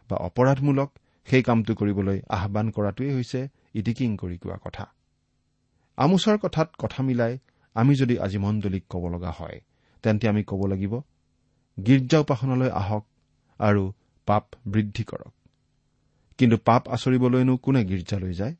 বা 0.10 0.18
অপৰাধমূলক 0.28 0.90
সেই 1.28 1.44
কামটো 1.44 1.74
কৰিবলৈ 1.76 2.18
আহান 2.30 2.68
কৰাটোৱেই 2.70 3.14
হৈছে 3.16 3.40
ইটিকিং 3.74 4.10
কৰি 4.18 4.38
কোৱা 4.38 4.58
কথা। 4.64 4.86
আমোচৰ 5.98 6.38
কথাত 6.38 6.70
কথা 6.80 7.00
মিলাই 7.04 7.34
আমি 7.76 7.94
যদি 7.96 8.16
আজি 8.20 8.38
মণ্ডলীক 8.38 8.84
ক'ব 8.90 9.04
লগা 9.08 9.32
হয় 9.32 9.58
তেন্তে 10.04 10.26
আমি 10.30 10.44
ক'ব 10.44 10.62
লাগিব 10.66 10.94
গীৰ্জা 11.86 12.20
উপাসনালৈ 12.20 12.70
আহক 12.70 13.04
আৰু 13.60 13.94
পাপ 14.26 14.46
বৃদ্ধি 14.68 15.04
কৰক। 15.04 15.34
কিন্তু 16.38 16.58
পাপ 16.58 16.90
আচৰিবলৈনো 16.90 17.58
কোনে 17.58 17.86
গীৰ্জালৈ 17.86 18.34
যায়? 18.34 18.56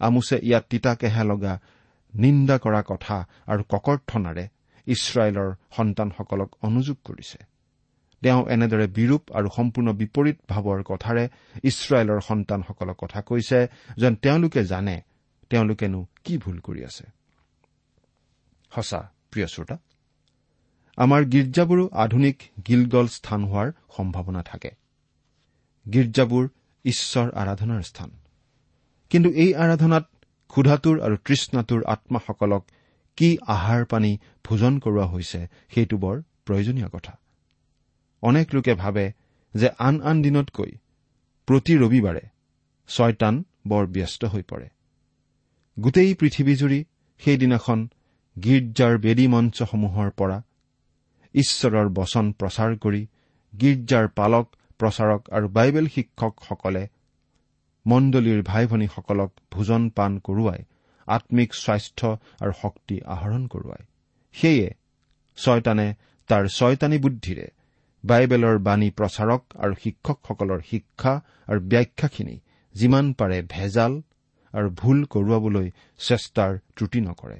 আমোছে 0.00 0.36
ইয়াত 0.42 0.64
তিতা 0.70 0.94
কেহা 0.94 1.24
লগা 1.24 1.60
নিন্দা 2.14 2.58
কৰা 2.58 2.82
কথা 2.86 3.16
আৰু 3.46 3.62
ককৰ্থনাৰে 3.68 4.48
ইছৰাইলৰ 4.86 5.54
সন্তানসকলক 5.76 6.50
অনুযোগ 6.62 6.96
কৰিছে। 7.04 7.38
তেওঁ 8.22 8.40
এনেদৰে 8.48 8.86
বিৰূপ 8.86 9.22
আৰু 9.32 9.48
সম্পূৰ্ণ 9.56 9.92
বিপৰীত 9.92 10.38
ভাৱৰ 10.48 10.82
কথাৰে 10.82 11.28
ইছৰাইলৰ 11.62 12.20
সন্তানসকলক 12.20 12.96
কথা 12.96 13.20
কৈছে 13.22 13.68
যেন 13.96 14.14
তেওঁলোকে 14.16 14.64
জানে 14.64 14.96
তেওঁলোকেনো 15.50 16.06
কি 16.24 16.38
ভুল 16.38 16.58
কৰি 16.58 16.84
আছে। 16.84 17.04
সঁচা 18.72 19.00
প্ৰিয় 19.30 19.46
শ্ৰোতা 19.46 19.76
আমাৰ 21.00 21.24
গীৰ্জাবোৰো 21.24 21.88
আধুনিক 21.92 22.42
গিলগল 22.66 23.06
স্থান 23.06 23.44
হোৱাৰ 23.44 23.68
সম্ভাৱনা 23.96 24.42
থাকে। 24.42 24.70
গীৰ্জাবোৰ 25.86 26.48
ঈশ্বৰ 26.84 27.30
আৰাধনাৰ 27.34 27.82
স্থান। 27.82 28.10
কিন্তু 29.10 29.30
এই 29.30 29.54
আৰাধনাত 29.54 30.04
ক্ষুধাটোৰ 30.48 31.00
আৰু 31.00 31.16
তৃষ্ণাটোৰ 31.16 31.82
আত্মাসকলক 31.84 32.62
কি 33.16 33.38
আহাৰ 33.46 33.84
পানী 33.84 34.18
ভোজন 34.44 34.78
কৰোৱা 34.78 35.06
হৈছে 35.06 35.40
সেইটো 35.74 35.96
বৰ 35.98 36.16
প্ৰয়োজনীয় 36.46 36.88
কথা। 36.88 37.18
অনেক 38.22 38.54
লোকে 38.54 38.74
ভাবে 38.74 39.12
যে 39.54 39.68
আন 39.78 40.00
আন 40.00 40.22
দিনতকৈ 40.22 40.70
প্ৰতি 41.46 41.74
ৰবিবাৰে 41.76 42.20
ছয়তান 42.88 43.44
বৰ 43.66 43.86
ব্যস্ত 43.86 44.24
হৈ 44.24 44.42
পৰে। 44.42 44.68
গোটেই 45.80 46.14
পৃথিৱীজুৰি 46.14 46.84
সেইদিনাখন 47.20 47.88
গীৰ্জাৰ 48.36 48.98
বেদী 48.98 49.26
মঞ্চসমূহৰ 49.28 50.10
পৰা 50.10 50.42
ঈশ্বৰৰ 51.34 51.88
বচন 51.98 52.32
প্ৰচাৰ 52.40 52.72
কৰি 52.84 53.02
গীৰ্জাৰ 53.52 54.06
পালক 54.14 54.46
প্ৰচাৰক 54.80 55.30
আৰু 55.30 55.46
বাইবেল 55.48 55.86
শিক্ষকসকলে 55.88 56.82
মণ্ডলীৰ 57.86 58.42
ভাই 58.42 58.64
ভনীসকলক 58.66 59.30
ভোজন 59.50 59.82
পান 59.90 60.18
কৰোৱাই 60.18 60.60
আম্মিক 61.08 61.50
স্বাস্থ্য 61.54 62.08
আৰু 62.40 62.52
শক্তি 62.62 62.96
আহৰণ 63.14 63.42
কৰোৱায় 63.46 63.84
সেয়ে 64.34 64.68
ছয়তানে 65.38 65.88
তাৰ 66.30 66.44
ছয়তানী 66.48 66.98
বুদ্ধিৰে 66.98 67.46
বাইবেলৰ 68.04 68.58
বাণী 68.58 68.88
প্ৰচাৰক 68.90 69.42
আৰু 69.56 69.74
শিক্ষকসকলৰ 69.84 70.60
শিক্ষা 70.70 71.14
আৰু 71.48 71.60
ব্যাখ্যাখিনি 71.68 72.36
যিমান 72.74 73.06
পাৰে 73.12 73.38
ভেজাল 73.48 73.92
আৰু 74.54 74.68
ভুল 74.70 74.98
কৰোৱাবলৈ 75.04 75.66
চেষ্টাৰ 76.00 76.52
ত্ৰুটি 76.76 77.00
নকৰে। 77.00 77.38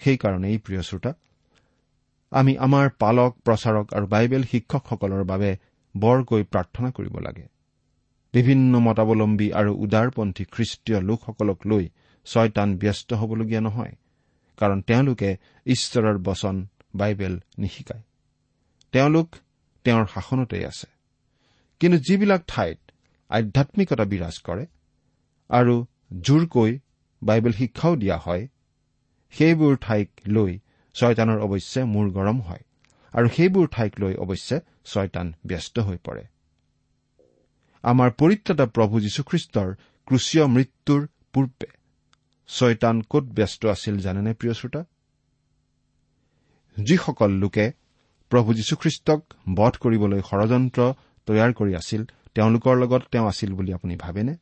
সেইকাৰণেই 0.00 0.56
প্ৰিয় 0.58 0.82
শ্ৰোতা 0.82 1.12
আমি 2.32 2.52
আমাৰ 2.56 2.86
পালক 2.98 3.32
প্ৰচাৰক 3.44 3.86
আৰু 3.94 4.06
বাইবেল 4.06 4.42
শিক্ষকসকলৰ 4.42 5.24
বাবে 5.24 5.50
বৰকৈ 5.94 6.42
প্ৰাৰ্থনা 6.42 6.90
কৰিব 6.90 7.18
লাগে। 7.18 7.46
বিভিন্ন 8.34 8.72
মতাৱলম্বী 8.78 9.48
আৰু 9.52 9.70
উদাৰপন্থী 9.74 10.44
খ্ৰীষ্টীয় 10.44 11.00
লোকসকলক 11.00 11.58
লৈ 11.66 11.84
ছয়তান 12.26 12.76
ব্যস্ত 12.76 13.08
হ'বলগীয়া 13.12 13.60
নহয় 13.60 13.94
কাৰণ 14.58 14.78
তেওঁলোকে 14.80 15.30
ঈশ্বৰৰ 15.66 16.18
বচন 16.18 16.66
বাইবেল 16.94 17.34
নিশিকায়। 17.58 18.02
তেওঁলোক 18.92 19.28
তেওঁৰ 19.84 20.06
শাসনতেই 20.06 20.64
আছে। 20.64 20.88
কিন্তু 21.80 21.98
যিবিলাক 21.98 22.42
ঠাইত 22.48 22.78
আধ্যামিকতা 23.30 24.04
বিৰাজ 24.04 24.36
কৰে 24.44 24.64
আৰু 25.50 25.74
জোৰকৈ 26.20 26.78
বাইবেল 27.22 27.52
শিক্ষাও 27.52 27.94
দিয়া 27.96 28.18
হয় 28.18 28.48
সেইবোৰ 29.30 29.76
ঠাইক 29.76 30.08
লৈ 30.26 30.58
ছয়তানৰ 30.94 31.38
অৱশ্যে 31.46 31.80
মূৰ 31.84 32.06
গৰম 32.10 32.38
হয় 32.40 32.64
আৰু 33.14 33.28
সেইবোৰ 33.28 33.66
ঠাইক 33.68 33.92
লৈ 34.00 34.14
অৱশ্যে 34.14 34.60
ছয়তান 34.84 35.34
ব্যস্ত 35.46 35.78
হৈ 35.78 35.98
পৰে। 36.04 36.24
আমাৰ 37.84 38.10
পৰিত্ৰাতা 38.10 38.66
প্ৰভু 38.66 39.00
যীশুখ্ৰীষ্টৰ 39.00 39.68
ক্ৰুচীয় 40.06 40.44
মৃত্যুৰ 40.46 41.02
পূৰ্বে 41.32 41.66
ছয়তান 42.48 43.02
ক'ত 43.02 43.24
ব্যস্ত 43.24 43.66
আছিল 43.66 43.94
জানেনে 43.98 44.32
প্ৰিয় 44.34 44.54
শ্ৰোতা? 44.54 44.84
যিসকল 46.76 47.30
লোকে 47.32 47.66
প্ৰভু 48.30 48.54
যীশুখ্ৰীষ্টক 48.54 49.20
বধ 49.54 49.74
কৰিবলৈ 49.82 50.20
ষড়যন্ত্ৰ 50.20 50.80
তৈয়াৰ 51.26 51.52
কৰি 51.52 51.72
আছিল 51.74 52.02
তেওঁলোকৰ 52.34 52.74
লগত 52.76 53.02
তেওঁ 53.12 53.26
আছিল 53.28 53.50
বুলি 53.54 53.72
আপুনি 53.72 53.96
ভাবেনে? 53.96 54.34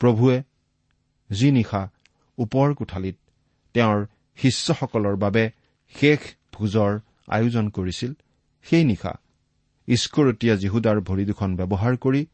প্ৰভুৱে 0.00 0.42
যি 1.30 1.48
নিশা 1.50 1.82
ওপৰ 2.38 2.74
কোঠালিত 2.74 3.16
তেওঁৰ 3.74 4.06
শিষ্যসকলৰ 4.38 5.16
বাবে 5.16 5.50
শেষ 5.94 6.20
ভোজৰ 6.52 6.92
আয়োজন 7.28 7.68
কৰিছিল। 7.68 8.12
সেই 8.66 8.84
নিশা 8.84 9.12
ইস্কৰতীয়া 9.88 10.54
যীহুদাৰ 10.56 11.00
ভৰি 11.00 11.24
দুখন 11.24 11.50
ব্যৱহাৰ 11.56 11.94
কৰি 11.96 12.26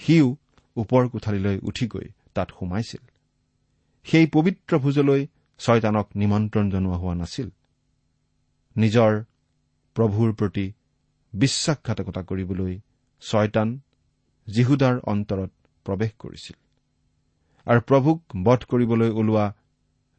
সিও 0.00 0.36
ওপৰ 0.76 1.08
কোঠালিলৈ 1.08 1.56
উঠি 1.62 1.86
গৈ 1.86 2.06
তাত 2.34 2.48
সোমাইছিল। 2.58 3.02
সেই 4.06 4.26
পবিত্ৰ 4.26 4.78
ভোজলৈ 4.78 5.26
ছয়তানক 5.58 6.06
নিমন্ত্ৰণ 6.16 6.70
জনোৱা 6.70 6.96
হোৱা 6.96 7.14
নাছিল। 7.14 7.48
নিজৰ 8.76 9.12
প্ৰভুৰ 9.96 10.30
প্ৰতি 10.32 10.72
বিশ্বাসঘাতকতা 11.34 12.22
কৰিবলৈ 12.22 12.80
ছয়তান 13.22 13.68
যীহুদাৰ 14.48 14.96
অন্তৰত 15.04 15.50
প্ৰৱেশ 15.86 16.12
কৰিছিল। 16.18 16.56
আৰু 17.66 17.80
প্ৰভুক 17.80 18.22
বধ 18.42 18.60
কৰিবলৈ 18.64 19.10
ওলোৱা 19.10 19.46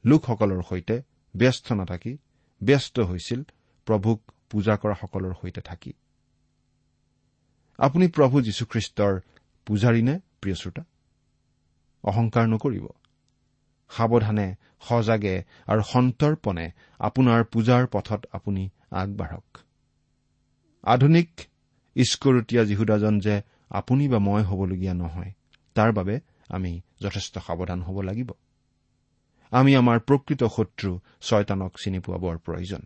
লোকসকলৰ 0.06 0.62
সৈতে 0.70 0.96
ব্যস্ত 1.36 1.72
নাথাকি 1.72 2.18
ব্যস্ত 2.64 3.00
হৈছিল 3.00 3.44
প্ৰভুক 3.86 4.32
পূজা 4.50 4.78
কৰাসকলৰ 4.78 5.34
সৈতে 5.42 5.62
থাকি। 5.62 5.94
আপুনি 7.78 8.08
প্ৰভু 8.08 8.42
যীশুখ্ৰীষ্টৰ 8.42 9.20
পূজাৰী 9.66 10.02
নে 10.02 10.20
প্ৰিয় 10.42 10.56
শ্ৰোতা? 10.56 10.84
অহংকাৰ 12.04 12.50
নকৰিব। 12.50 12.88
সাৱধানে 13.90 14.56
সজাগে 14.82 15.44
আৰু 15.68 15.82
সন্তৰ্পণে 15.82 16.72
আপোনাৰ 17.00 17.44
পূজাৰ 17.44 17.88
পথত 17.88 18.26
আপুনি 18.32 18.70
আগবাঢ়ক। 18.92 19.58
আধুনিক 20.84 21.30
ইস্কৰতীয়া 21.96 22.66
যীহুদাজন 22.66 23.20
যে 23.20 23.42
আপুনি 23.70 24.08
বা 24.08 24.20
মই 24.20 24.44
হ'বলগীয়া 24.44 24.94
নহয় 24.94 25.34
তাৰ 25.74 25.92
বাবে 25.92 26.20
আমি 26.50 26.82
যথেষ্ট 27.02 27.40
সাৱধান 27.40 27.84
হ'ব 27.84 28.02
লাগিব। 28.02 28.32
আমি 29.54 29.72
আমাৰ 29.76 29.98
প্ৰকৃত 30.00 30.42
শত্ৰু 30.56 30.92
ছয়তানক 31.22 31.72
চিনি 31.82 32.00
পোৱা 32.00 32.18
বৰ 32.18 32.38
প্ৰয়োজন। 32.46 32.84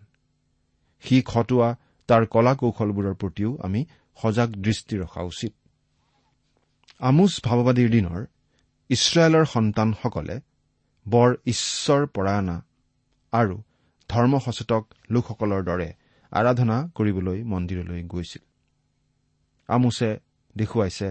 সি 1.03 1.15
খটোৱা 1.21 1.69
তাৰ 2.09 2.23
কলা 2.25 2.53
কৌশলবোৰৰ 2.55 3.15
প্ৰতিও 3.21 3.49
আমি 3.57 3.81
সজাগ 4.17 4.49
দৃষ্টি 4.65 4.95
ৰখা 4.97 5.21
উচিত। 5.21 5.53
আমোচ 6.99 7.33
ভাৱবাদীৰ 7.43 7.89
দিনৰ 7.89 8.19
ইছৰাইলৰ 8.89 9.45
সন্তানসকলে 9.45 10.35
বৰ 11.05 11.29
ঈশ্বৰ 11.45 12.01
পৰায়ণা 12.07 12.57
আৰু 13.33 13.55
ধৰ্ম 14.09 14.33
সচেতক 14.39 14.83
লোকসকলৰ 15.11 15.61
দৰে 15.63 15.89
আৰাধনা 16.31 16.77
কৰিবলৈ 16.95 17.39
মন্দিৰলৈ 17.43 18.01
গৈছিল। 18.03 18.43
আমোছে 19.69 20.09
দেখুৱাইছে 20.55 21.09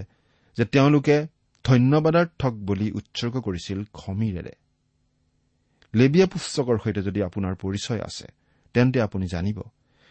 যে 0.56 0.64
তেওঁলোকে 0.64 1.16
ধন্যবাদাৰ্থক 1.64 2.52
বুলি 2.68 2.88
উৎসৰ্গ 2.90 3.34
কৰিছিল 3.40 3.78
খমিৰেৰে। 3.92 4.54
লেবিয়া 5.94 6.26
পুস্তকৰ 6.26 6.76
সৈতে 6.84 7.00
যদি 7.02 7.20
আপোনাৰ 7.22 7.54
পৰিচয় 7.54 8.02
আছে 8.08 8.26
তেন্তে 8.74 8.98
আপুনি 9.00 9.26
জানিব 9.26 9.58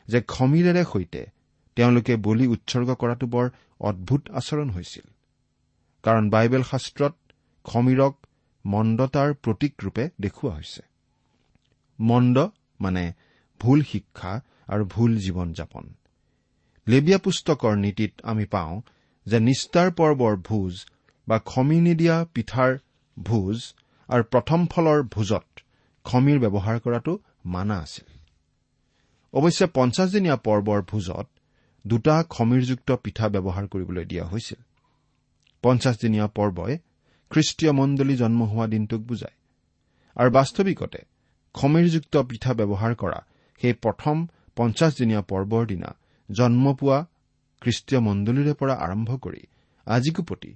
যে 0.08 0.20
খমিৰেৰে 0.22 0.84
সৈতে 0.84 1.22
তেওঁলোকে 1.78 2.14
বলি 2.18 2.46
উৎসৰ্গ 2.48 2.90
কৰাটো 3.02 3.26
বৰ 3.28 3.46
অদ্ভুত 3.80 4.22
আচৰণ 4.30 4.70
হৈছিল। 4.70 5.06
কাৰণ 6.04 6.30
বাইবেল 6.30 6.64
শাস্ত্ৰত 6.64 7.16
খমিৰক 7.66 8.16
মন্দতাৰ 8.66 9.30
প্ৰতীকৰূপে 9.34 10.04
দেখুওৱা 10.20 10.54
হৈছে। 10.56 10.82
মন্দ 12.00 12.38
মানে 12.80 13.04
ভুল 13.62 13.80
শিক্ষা 13.84 14.34
আৰু 14.68 14.84
ভুল 14.86 15.12
জীৱন 15.18 15.54
যাপন। 15.54 15.86
লেবিয়া 16.88 17.18
পুস্তকৰ 17.18 17.74
নীতিত 17.76 18.14
আমি 18.24 18.46
পাওঁ 18.46 18.82
যে 19.26 19.38
নিষ্ঠাৰ 19.40 19.90
পৰ্বৰ 19.92 20.34
ভোজ 20.50 20.74
বা 21.28 21.38
খমি 21.40 21.78
নিদিয়া 21.82 22.18
পিঠাৰ 22.34 22.72
ভোজ 23.20 23.58
আৰু 24.10 24.24
প্ৰথম 24.24 24.60
ফলৰ 24.68 25.00
ভোজত 25.04 25.48
খমিৰ 26.06 26.38
ব্যৱহাৰ 26.40 26.78
কৰাটো 26.80 27.14
মানা 27.46 27.76
আছিল। 27.80 28.08
অৱশ্যে 29.34 29.66
পঞ্চাছদিনীয়া 29.74 30.38
পৰ্বৰ 30.38 30.80
ভোজত 30.92 31.28
দুটা 31.86 32.16
খমিৰযুক্ত 32.30 32.90
পিঠা 33.04 33.26
ব্যৱহাৰ 33.30 33.66
কৰিবলৈ 33.68 34.06
দিয়া 34.06 34.26
হৈছিল। 34.26 34.60
পঞ্চাছদিনীয়া 35.64 36.28
পৰ্বই 36.28 36.74
খ্ৰীষ্টীয় 37.32 37.72
মণ্ডলী 37.72 38.16
জন্ম 38.16 38.42
হোৱা 38.44 38.66
দিনটোক 38.68 39.02
বুজায়। 39.02 39.38
আৰু 40.18 40.30
বাস্তৱিকতে 40.32 41.00
খমিৰযুক্ত 41.56 42.14
পিঠা 42.30 42.52
ব্যৱহাৰ 42.54 42.94
কৰা 42.96 43.20
সেই 43.62 43.74
প্ৰথম 43.74 44.16
পঞ্চাছদিনীয়া 44.56 45.22
পৰ্বৰ 45.22 45.64
দিনা 45.66 45.90
জন্ম 46.30 46.66
পোৱা 46.74 47.00
খ্ৰীষ্টীয় 47.62 48.00
মণ্ডলীৰে 48.02 48.54
পৰা 48.54 48.76
আৰম্ভ 48.86 49.10
কৰি 49.18 49.44
আজিকো 49.88 50.22
প্ৰতি 50.24 50.52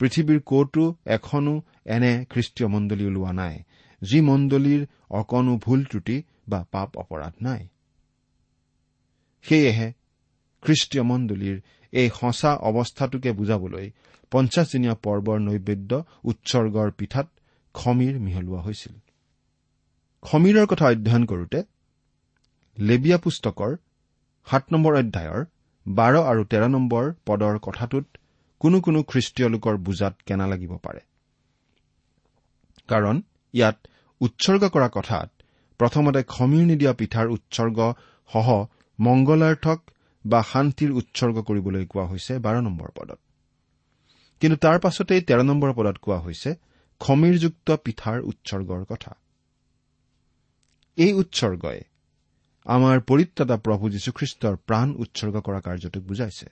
পৃথিৱীৰ 0.00 0.40
কতো 0.46 0.84
এখনো 1.06 1.54
এনে 1.86 2.12
খ্ৰীষ্টীয় 2.30 2.68
মণ্ডলী 2.68 3.04
ওলোৱা 3.06 3.32
নাই। 3.32 3.54
যি 4.02 4.18
মণ্ডলীৰ 4.20 4.82
অকণো 5.10 5.54
ভুল 5.56 5.80
ত্ৰুটি 5.84 6.16
বা 6.48 6.60
পাপ 6.70 6.88
অপৰাধ 6.96 7.34
নাই। 7.42 7.62
সেয়েহে 9.44 9.88
খ্ৰীষ্টীয় 10.62 11.04
মণ্ডলীৰ 11.04 11.56
এই 11.92 12.08
সঁচা 12.20 12.50
অৱস্থাটোকে 12.68 13.30
বুজাবলৈ 13.32 13.86
পঞ্চাছদিনীয়া 14.32 14.94
পৰ্বৰ 15.04 15.38
নৈবেদ্য 15.40 15.90
উৎসৰ্গৰ 16.24 16.90
পিঠাত 16.90 17.26
খমীৰ 17.74 18.14
মিহলোৱা 18.18 18.60
হৈছিল। 18.60 18.94
খমীৰৰ 20.22 20.66
কথা 20.66 20.84
অধ্যয়ন 20.86 21.24
কৰোতে 21.24 21.58
লেবিয়া 22.78 23.18
পুস্তকৰ 23.18 23.72
সাত 24.46 24.64
নম্বৰ 24.72 24.92
অধ্যায়ৰ 24.94 25.40
বাৰ 25.86 26.14
আৰু 26.30 26.42
তেৰ 26.44 26.64
নম্বৰ 26.68 27.04
পদৰ 27.26 27.54
কথাটোত 27.58 28.06
কোনো 28.60 28.80
কোনো 28.80 28.98
খ্ৰীষ্টীয় 29.02 29.48
লোকৰ 29.48 29.74
বুজাত 29.76 30.14
কেনা 30.26 30.46
লাগিব 30.46 30.72
পাৰে। 30.76 31.00
কাৰণ 32.88 33.16
ইয়াত 33.54 33.76
উৎসৰ্গ 34.20 34.62
কৰা 34.74 34.88
কথাত 34.88 35.28
প্ৰথমতে 35.80 36.20
খমীৰ 36.24 36.64
নিদিয়া 36.66 36.92
পিঠাৰ 36.92 37.26
উৎসৰ্গ 37.28 37.78
সহ 38.30 38.48
মংগলাৰ্থক 38.98 39.80
বা 40.24 40.40
শান্তিৰ 40.42 40.90
উৎসৰ্গ 40.90 41.36
কৰিবলৈ 41.48 41.84
কোৱা 41.86 42.04
হৈছে 42.06 42.32
বাৰ 42.38 42.56
নম্বৰ 42.62 42.90
পদত। 42.94 43.20
কিন্তু 44.40 44.56
তাৰ 44.56 44.78
পাছতেই 44.78 45.20
তেৰ 45.20 45.40
নম্বৰ 45.44 45.70
পদত 45.72 45.96
কোৱা 45.98 46.18
হৈছে 46.18 46.50
খমীৰযুক্ত 47.00 47.68
পিঠাৰ 47.84 48.18
উৎসৰ্গৰ 48.20 48.82
কথা। 48.84 49.12
এই 50.98 51.12
উৎসৰ্গই 51.12 51.80
আমাৰ 52.66 52.96
পৰিত্ৰাতা 53.00 53.56
প্ৰভু 53.56 53.84
যীশুখ্ৰীষ্টৰ 53.90 54.54
প্ৰাণ 54.56 54.88
উৎসৰ্গ 54.94 55.36
কৰা 55.40 55.60
কাৰ্যটোক 55.60 56.02
বুজাইছে। 56.02 56.46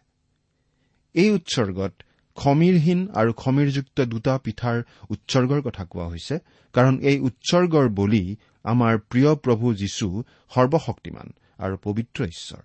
এই 1.15 1.31
উৎসৰ্গত 1.31 1.93
খমীৰহীন 2.37 3.01
আৰু 3.15 3.33
খমীৰযুক্ত 3.33 3.99
দুটা 4.05 4.35
পিঠাৰ 4.39 4.77
উৎসৰ্গৰ 5.11 5.61
কথা 5.63 5.85
কোৱা 5.85 6.07
হৈছে 6.07 6.39
কাৰণ 6.75 6.95
এই 7.01 7.19
উৎসৰ্গৰ 7.21 7.89
বলি 7.89 8.37
আমাৰ 8.65 8.99
প্ৰিয় 8.99 9.35
প্ৰভু 9.35 9.75
যীশু 9.75 10.09
সৰ্বশক্তিমান 10.53 11.29
আৰু 11.59 11.77
পবিত্ৰ 11.83 12.25
ঈশ্বৰ। 12.25 12.63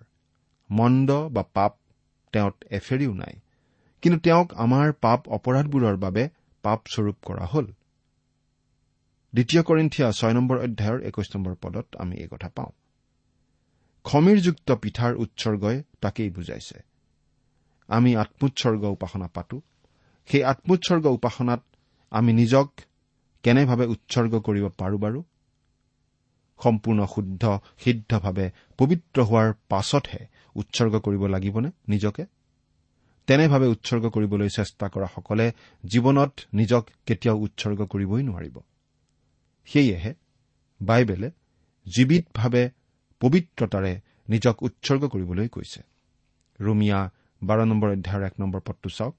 মন্দ 0.70 1.10
বা 1.28 1.42
পাপ 1.54 1.72
তেওঁত 2.32 2.56
এফেৰিও 2.70 3.12
নাই 3.14 3.34
কিন্তু 4.02 4.18
তেওঁক 4.20 4.48
আমাৰ 4.54 4.92
পাপ 5.00 5.28
অপৰাধবোৰৰ 5.28 5.96
বাবে 5.96 6.28
পাপস্বৰূপ 6.64 7.16
কৰা 7.24 7.44
হ'ল। 7.44 7.66
দ্বিতীয় 9.34 9.62
কৰিন্থিয়া 9.62 10.08
ছয় 10.12 10.34
নম্বৰ 10.34 10.58
অধ্যায়ৰ 10.58 11.00
একৈশ 11.02 11.28
নম্বৰ 11.36 11.54
পদত 11.62 11.86
আমি 11.98 12.16
এই 12.16 12.28
কথা 12.30 12.48
পাওঁ। 12.48 12.72
খমীৰযুক্ত 14.04 14.68
পিঠাৰ 14.72 15.12
উৎসৰ্গই 15.14 15.82
তাকেই 16.00 16.30
বুজাইছে। 16.30 16.78
আমি 17.88 18.16
আত্মোৎসৰ্গ 18.16 18.84
উপাসনা 18.84 19.26
পাতো। 19.26 19.60
সেই 20.28 20.44
আত্মোৎসৰ্গ 20.44 21.06
উপাসনাত 21.06 21.62
আমি 22.10 22.32
নিজক 22.32 22.68
কেনেভাৱে 23.42 23.86
উৎসৰ্গ 23.86 24.40
কৰিব 24.40 24.68
পাৰো 24.68 24.98
বাৰু? 24.98 25.22
সম্পূৰ্ণ 26.60 27.06
শুদ্ধ 27.06 27.60
সিদ্ধভাৱে 27.78 28.50
পবিত্ৰ 28.78 29.18
হোৱাৰ 29.22 29.52
পাছতহে 29.68 30.26
উৎসৰ্গ 30.56 31.00
কৰিব 31.00 31.26
লাগিবনে 31.26 31.70
নিজকে? 31.88 32.26
তেনেভাৱে 33.26 33.66
উৎসৰ্গ 33.66 34.04
কৰিবলৈ 34.08 34.48
চেষ্টা 34.48 34.86
কৰাসকলে 34.88 35.52
জীৱনত 35.84 36.32
নিজক 36.54 36.84
কেতিয়াও 37.06 37.38
উৎসৰ্গ 37.38 37.80
কৰিবই 37.86 38.22
নোৱাৰিব। 38.22 38.56
সেয়েহে 39.68 40.14
বাইবেলে 40.82 41.30
জীৱিতভাৱে 41.86 42.70
পবিত্ৰতাৰে 43.20 44.00
নিজক 44.28 44.62
উৎসৰ্গ 44.62 45.02
কৰিবলৈ 45.08 45.48
কৈছে। 45.48 45.80
ৰুমিয়া 46.60 47.10
বাৰ 47.42 47.66
নম্বৰ 47.66 47.88
অধ্যায়ৰ 47.90 48.22
এক 48.26 48.34
নম্বৰ 48.40 48.60
পদটো 48.60 48.88
চাওক। 48.88 49.16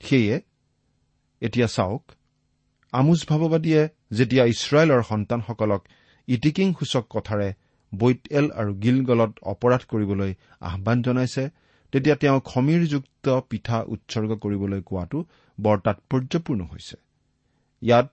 সেয়ে 0.00 0.40
এতিয়া 1.40 1.66
চাওক 1.66 2.02
আমোজ 2.92 3.24
ভাৱবাদীয়ে 3.28 3.88
যেতিয়া 4.10 4.44
ইছৰাইলৰ 4.44 5.02
সন্তানসকলক 5.02 5.82
ইটিকিং 6.28 6.74
সূচক 6.74 7.06
কথাৰে 7.10 7.52
বৈতেল 7.94 8.50
আৰু 8.50 8.74
গিলগলত 8.74 9.32
অপৰাধ 9.42 9.82
কৰিবলৈ 9.88 10.34
আহান 10.60 11.02
জনাইছে 11.02 11.50
তেতিয়া 11.92 12.16
তেওঁ 12.16 12.40
খমীৰযুক্ত 12.40 13.40
পিঠা 13.50 13.82
উৎসৰ্গ 13.82 14.36
কৰিবলৈ 14.36 14.80
কোৱাটো 14.82 15.24
বৰ 15.60 15.78
তাৎপৰ্যপূৰ্ণ 15.78 16.62
হৈছে। 16.62 16.96
ইয়াত 17.82 18.10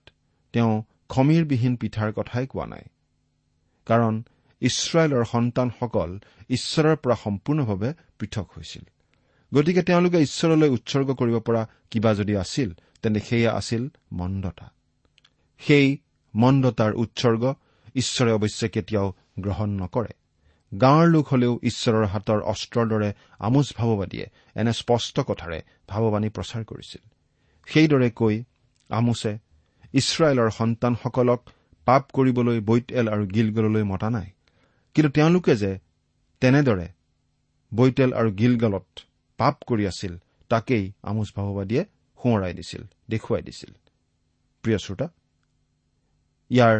তেওঁ 0.53 0.83
খমীৰবিহীন 1.09 1.75
পিঠাৰ 1.75 2.13
কথাই 2.13 2.47
কোৱা 2.47 2.65
নাই। 2.65 2.83
কাৰণ 3.85 4.23
ইছৰাইলৰ 4.61 5.25
সন্তানসকল 5.25 6.19
ঈশ্বৰৰ 6.49 6.95
পৰা 6.95 7.15
সম্পূৰ্ণভাৱে 7.15 7.93
পৃথক 8.19 8.47
হৈছিল। 8.57 8.83
গতিকে 9.53 9.81
তেওঁলোকে 9.81 10.19
ঈশ্বৰলৈ 10.21 10.69
উৎসৰ্গ 10.69 11.09
কৰিব 11.13 11.39
পৰা 11.39 11.67
কিবা 11.91 12.13
যদি 12.13 12.38
আছিল 12.38 12.69
তেন্তে 13.01 13.19
সেয়া 13.19 13.51
আছিল 13.51 13.89
মন্দতা। 14.12 14.71
সেই 15.59 15.97
মন্দতাৰ 16.35 16.93
উৎসৰ্গ 16.93 17.53
ঈশ্বৰে 17.95 18.31
অৱশ্যে 18.31 18.69
কেতিয়াও 18.69 19.13
গ্ৰহণ 19.39 19.69
নকৰে। 19.69 20.13
গাঁৱৰ 20.81 21.07
লোক 21.07 21.27
হলেও 21.27 21.59
ঈশ্বৰৰ 21.63 22.05
হাতৰ 22.05 22.39
অস্ত্ৰৰ 22.41 22.88
দৰে 22.88 23.13
আমোজ 23.39 23.73
ভাৱবাদীয়ে 23.77 24.29
এনে 24.55 24.73
স্পষ্ট 24.73 25.19
কথাৰে 25.19 25.62
ভাৱবাণী 25.89 26.29
প্ৰচাৰ 26.29 26.63
কৰিছিল। 26.63 27.01
সেইদৰে 27.67 28.09
কৈ 28.09 28.43
আমোছে 28.89 29.39
ইছৰাইলৰ 29.93 30.49
সন্তানসকলক 30.49 31.41
পাপ 31.85 32.03
কৰিবলৈ 32.13 32.59
বৈতেল 32.59 33.07
আৰু 33.07 33.25
গিলগললৈ 33.25 33.83
মতা 33.83 34.09
নাই। 34.09 34.29
কিন্তু 34.93 35.09
তেওঁলোকে 35.12 35.55
যে 35.55 35.79
তেনেদৰে 36.41 36.88
বৈতেল 37.73 38.13
আৰু 38.13 38.31
গিলগলত 38.31 38.99
পাপ 39.39 39.56
কৰি 39.67 39.84
আছিল 39.88 40.13
তাকেই 40.52 40.86
আমোজ 41.04 41.28
ভাৱবাদীয়ে 41.36 41.84
সোঁৱৰাই 42.19 42.54
দিছিল 42.54 42.84
দেখুৱাই 43.10 43.41
দিছিল। 43.41 43.71
প্ৰিয় 44.63 44.78
শ্ৰোতা 44.78 45.08
ইয়াৰ 46.52 46.78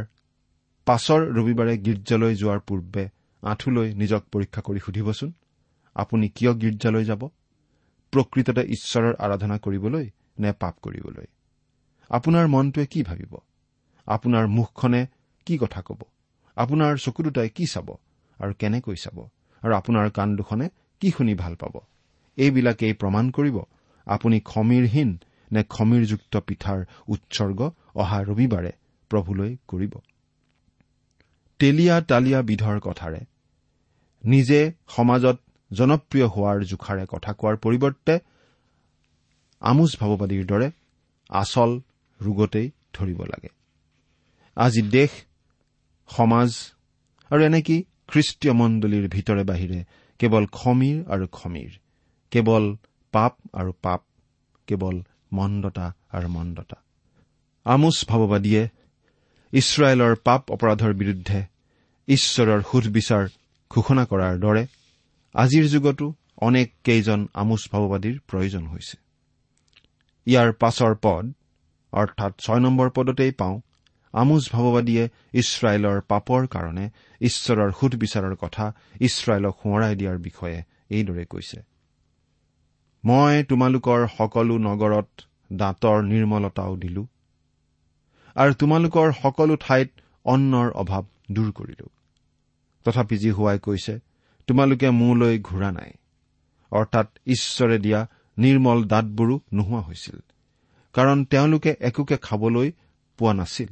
পাছৰ 0.88 1.22
ৰবিবাৰে 1.38 1.74
গীৰ্জালৈ 1.78 2.34
যোৱাৰ 2.36 2.60
পূৰ্বে 2.60 3.04
আঁঠুলৈ 3.44 3.88
নিজক 3.94 4.22
পৰীক্ষা 4.32 4.62
কৰি 4.62 4.80
সুধিবচোন 4.80 5.30
আপুনি 5.96 6.26
কিয় 6.30 6.52
গীৰ্জালৈ 6.54 7.04
যাব? 7.06 7.22
প্ৰকৃততে 8.14 8.62
ঈশ্বৰৰ 8.76 9.14
আৰাধনা 9.20 9.58
কৰিবলৈ 9.58 10.06
নে 10.40 10.52
পাপ 10.52 10.76
কৰিবলৈ? 10.82 11.28
আপোনাৰ 12.10 12.46
মনটোৱে 12.48 12.86
কি 12.86 13.04
ভাবিব? 13.04 13.34
আপোনাৰ 14.08 14.46
মুখখনে 14.48 15.02
কি 15.46 15.58
কথা 15.58 15.82
কব? 15.82 16.02
আপোনাৰ 16.58 16.98
চকু 16.98 17.24
দুটাই 17.24 17.50
কি 17.50 17.66
চাব? 17.66 17.88
আৰু 18.40 18.54
কেনেকৈ 18.60 18.96
চাব? 18.96 19.18
আৰু 19.64 19.74
আপোনাৰ 19.76 20.08
কাণ 20.12 20.36
দুখনে 20.36 20.70
কি 21.00 21.12
শুনি 21.12 21.34
ভাল 21.36 21.56
পাব? 21.56 21.76
এইবিলাকেই 22.46 22.94
প্ৰমাণ 23.02 23.26
কৰিব। 23.38 23.58
আপুনি 24.08 24.38
খমীৰহীন 24.52 25.10
নে 25.52 25.62
খমীৰযুক্ত 25.76 26.34
পিঠাৰ 26.48 26.80
উৎসৰ্গ 27.14 27.60
অহা 28.02 28.20
ৰবিবাৰে 28.30 28.72
প্ৰভুলৈ 29.12 29.52
কৰিব। 29.68 29.94
তেলীয়া 31.60 31.96
তালিয়া 32.10 32.40
বিধৰ 32.50 32.78
কথাৰে 32.88 33.22
নিজে 34.24 34.60
সমাজত 34.96 35.38
জনপ্ৰিয় 35.72 36.28
হোৱাৰ 36.34 36.58
জোখাৰে 36.72 37.06
কথা 37.14 37.32
কোৱাৰ 37.40 37.56
পৰিৱৰ্তে 37.64 38.16
আমোজ 39.62 39.92
ভাৱবাদীৰ 40.02 40.44
দৰে 40.52 40.68
আচল 41.30 41.72
ৰোগতেই 42.20 42.68
ধৰিব 42.94 43.20
লাগে। 43.32 43.50
আজি 44.58 44.82
দেশ 44.98 45.12
সমাজ 46.10 46.50
আৰু 47.32 47.42
এনেকি 47.50 47.78
খ্ৰীষ্টীয় 48.10 48.54
মণ্ডলীৰ 48.54 49.06
ভিতৰে 49.16 49.44
বাহিৰে 49.52 49.80
কেৱল 50.20 50.44
খমীৰ 50.58 50.98
আৰু 51.14 51.26
খমীৰ 51.38 51.72
কেৱল 52.32 52.66
পাপ 53.14 53.34
আৰু 53.54 53.72
পাপ 53.82 54.02
কেৱল 54.68 54.96
মন্দতা 55.34 55.88
আৰু 56.16 56.28
মন্দতা। 56.28 56.78
আমোচ 57.66 57.98
ভাৱবাদীয়ে 58.10 58.64
ইছৰাইলৰ 59.54 60.14
পাপ 60.28 60.42
অপৰাধৰ 60.52 60.94
বিৰুদ্ধে 60.94 61.40
ঈশ্বৰৰ 62.08 62.62
সুধবিচাৰ 62.72 63.24
ঘোষণা 63.72 64.04
কৰাৰ 64.06 64.36
দৰে 64.40 64.64
আজিৰ 65.36 65.66
যুগতো 65.68 66.06
অনেক 66.42 66.68
কেইজন 66.84 67.20
আমোচ 67.34 67.62
ভাৱবাদীৰ 67.72 68.16
প্ৰয়োজন 68.30 68.64
হৈছে। 68.68 68.96
ইয়াৰ 70.28 70.50
পাছৰ 70.62 70.94
পদ 71.06 71.26
অৰ্থাৎ 71.94 72.32
ছয় 72.40 72.60
নম্বৰ 72.60 72.90
পদতেই 72.90 73.32
পাওঁ 73.32 73.56
আমোজ 74.14 74.44
ভাৱবাদীয়ে 74.54 75.04
ইছৰাইলৰ 75.34 75.98
পাপৰ 76.02 76.42
কাৰণে 76.48 76.86
ঈশ্বৰৰ 77.22 77.72
সুধবিচাৰৰ 77.80 78.36
কথা 78.36 78.66
ইছৰাইলক 79.00 79.54
সোঁৱৰাই 79.62 79.94
দিয়াৰ 79.96 80.18
বিষয়ে 80.28 80.60
এইদৰে 80.90 81.26
কৈছে। 81.26 81.60
মই 83.04 83.44
তোমালোকৰ 83.44 84.08
সকলো 84.18 84.58
নগৰত 84.58 85.10
দাঁতৰ 85.54 86.04
নিৰ্মলতাও 86.04 86.76
দিলো 86.76 87.04
আৰু 88.36 88.54
তোমালোকৰ 88.54 89.08
সকলো 89.12 89.56
ঠাইত 89.56 89.90
অন্নৰ 90.26 90.68
অভাৱ 90.72 91.04
দূৰ 91.32 91.52
কৰিলো। 91.52 91.88
তথাপি 92.86 93.18
যি 93.18 93.30
হোৱাই 93.32 93.60
কৈছে 93.60 94.00
তোমালোকে 94.48 94.90
মোলৈ 94.90 95.40
ঘূৰা 95.40 95.72
নাই। 95.72 95.92
অৰ্থাৎ 96.72 97.08
ঈশ্বৰে 97.28 97.78
দিয়া 97.80 98.08
নিৰ্মল 98.38 98.80
দাঁতবোৰো 98.84 99.40
নোহোৱা 99.54 99.82
হৈছিল 99.82 100.20
কাৰণ 100.94 101.26
তেওঁলোকে 101.26 101.76
একোকে 101.80 102.18
খাবলৈ 102.18 102.72
পোৱা 103.18 103.34
নাছিল 103.34 103.70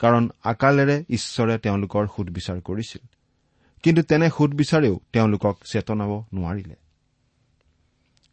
কাৰণ 0.00 0.30
আকালেৰে 0.44 1.04
ঈশ্বৰে 1.08 1.58
তেওঁলোকৰ 1.58 2.06
সুদবিচাৰ 2.16 2.60
কৰিছিল। 2.60 3.02
কিন্তু 3.82 4.02
তেনে 4.02 4.28
সুদবিচাৰেও 4.30 5.00
তেওঁলোকক 5.12 5.56
চেতনাব 5.72 6.12
নোৱাৰিলে। 6.34 6.76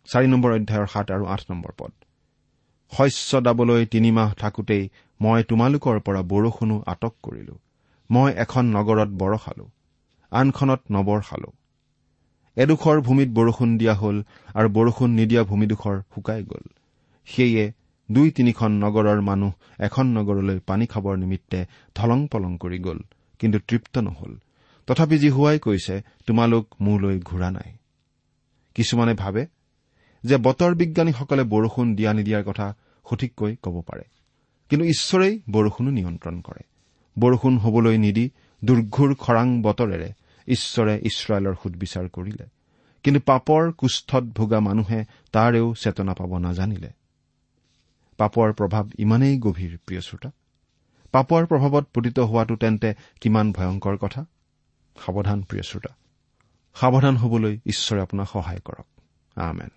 চাৰি 0.09 0.27
নম্বৰ 0.27 0.51
অধ্যায়ৰ 0.57 0.87
সাত 0.93 1.07
আৰু 1.15 1.23
আঠ 1.33 1.41
নম্বৰ 1.51 1.71
পদ। 1.77 1.91
শস্য 2.91 3.31
দাবলৈ 3.41 3.81
তিনিমাহ 3.93 4.29
থাকোতেই 4.33 4.83
মই 5.19 5.39
তোমালোকৰ 5.43 5.97
পৰা 6.05 6.21
বৰষুণো 6.31 6.77
আটক 6.85 7.13
কৰিলো। 7.23 7.55
মই 8.09 8.31
এখন 8.43 8.65
নগৰত 8.77 9.09
বৰষালো 9.21 9.65
আনখনত 10.31 10.81
নবৰষালো 10.91 11.49
এডোখৰ 12.57 12.97
ভূমিত 13.01 13.29
বৰষুণ 13.29 13.69
দিয়া 13.77 13.93
হ'ল 13.93 14.17
আৰু 14.53 14.67
বৰষুণ 14.69 15.09
নিদিয়া 15.09 15.43
ভূমিডোখৰ 15.43 15.97
শুকাই 16.13 16.41
গ'ল। 16.43 16.65
সেয়ে 17.27 17.65
দুই 18.09 18.27
তিনিখন 18.31 18.71
নগৰৰ 18.83 19.19
মানুহ 19.21 19.51
এখন 19.79 20.05
নগৰলৈ 20.17 20.57
পানী 20.59 20.85
খাবৰ 20.85 21.15
নিমিত্তে 21.17 21.59
ধলং 21.95 22.19
পলং 22.27 22.51
কৰি 22.57 22.79
গ'ল 22.79 22.99
কিন্তু 23.39 23.57
তৃপ্ত 23.67 23.95
নহল। 23.97 24.33
তথাপি 24.87 25.17
জিহুৱাই 25.19 25.57
কৈছে 25.59 25.95
তোমালোক 26.27 26.65
মোলৈ 26.81 27.17
ঘূৰা 27.19 27.49
নাই। 27.51 27.69
কিছুমানে 28.75 29.13
ভাবে 29.13 29.41
যে 30.27 30.37
বতৰ 30.37 30.75
বিজ্ঞানীসকলে 30.75 31.43
বৰষুণ 31.43 31.95
দিয়া 31.95 32.13
নিদিয়াৰ 32.13 32.43
কথা 32.43 32.75
সঠিককৈ 33.09 33.55
ক'ব 33.63 33.81
পাৰে। 33.87 34.03
কিন্তু 34.69 34.85
ঈশ্বৰেই 34.85 35.41
বৰষুণো 35.51 35.91
নিয়ন্ত্ৰণ 35.91 36.41
কৰে। 36.41 36.63
বৰষুণ 37.19 37.57
হবলৈ 37.57 37.97
নিদি 37.97 38.25
দুৰ্ঘোৰ 38.65 39.15
খৰাং 39.15 39.61
বতৰেৰে 39.61 40.09
ঈশ্বৰে 40.47 40.99
ইছৰাইলৰ 41.03 41.55
সুদবিচাৰ 41.63 42.09
কৰিলে। 42.09 42.45
কিন্তু 43.03 43.19
পাপৰ 43.25 43.71
কুষ্ঠত 43.71 44.23
ভোগা 44.23 44.59
মানুহে 44.59 45.05
তাৰেও 45.31 45.73
চেতনা 45.73 46.13
পাব 46.13 46.37
নাজানিলে। 46.37 46.89
পাপৰ 48.17 48.53
প্ৰভাৱ 48.53 48.85
ইমানেই 48.99 49.39
গভীৰ 49.39 49.77
প্ৰিয় 49.85 50.01
শ্ৰোতা। 50.01 50.31
পাপৰ 51.11 51.45
প্ৰভাৱত 51.45 51.85
পতিত 51.93 52.19
হোৱাটো 52.19 52.55
তেন্তে 52.55 52.95
কিমান 53.21 53.51
ভয়ংকৰ 53.51 53.97
কথা? 53.97 54.25
সাৱধান 55.05 55.41
প্ৰিয় 55.41 55.63
শ্ৰোতা। 55.63 55.95
সাৱধান 56.75 57.17
হবলৈ 57.17 57.59
ঈশ্বৰে 57.65 58.01
আপোনাক 58.01 58.27
সহায় 58.27 58.59
কৰক। 58.65 58.96
আমেন 59.37 59.71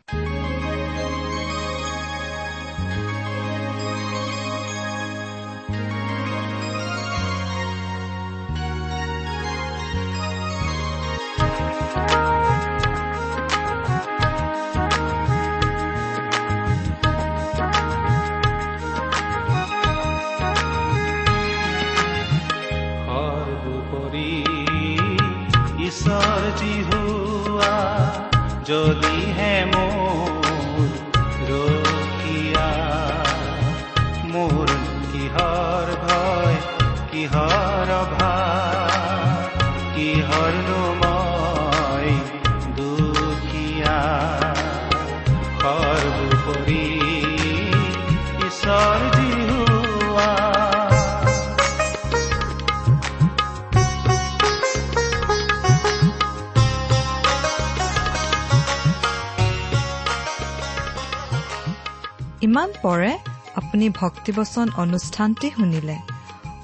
ইমান 62.43 62.73
পৰে 62.83 63.19
আপুনি 63.55 63.89
ভক্তিবচন 63.91 64.69
অনুষ্ঠানটি 64.77 65.51
শুনিলে। 65.51 65.97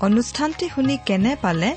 অনুষ্ঠানটি 0.01 0.69
শুনি 0.69 0.99
কেনে 1.07 1.37
পালে? 1.43 1.77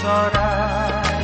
চৰাই। 0.00 1.22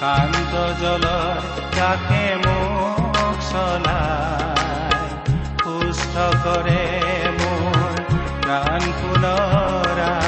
শান্ত 0.00 0.52
জলৰ 0.82 1.36
কাষে 1.76 2.24
মোক 2.44 3.14
চলাই 3.50 5.06
সুস্থ 5.62 6.14
কৰে 6.44 6.84
মোৰ 7.38 7.92
প্ৰাণ 8.42 8.82
পুনৰাই 8.98 10.25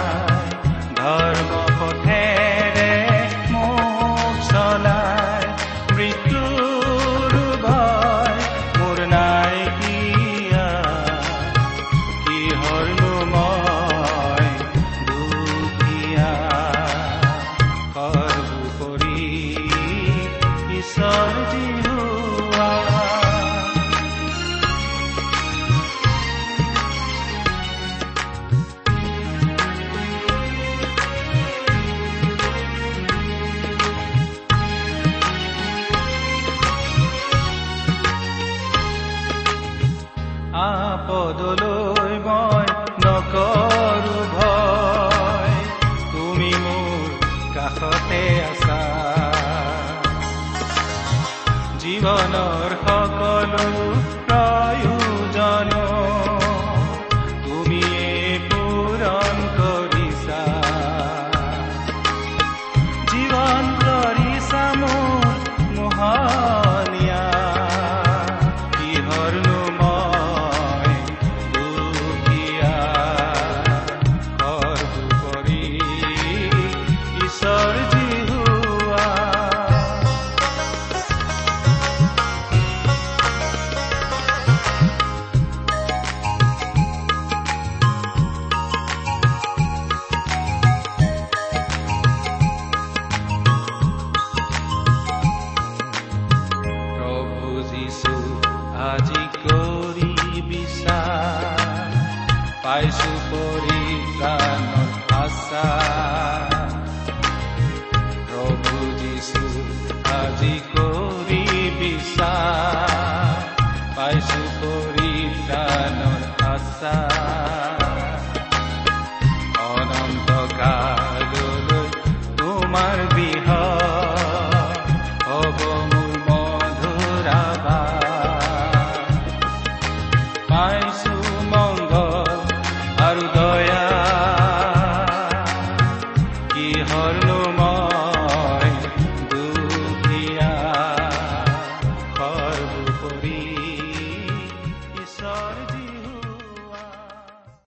জীৱনৰ 52.09 52.38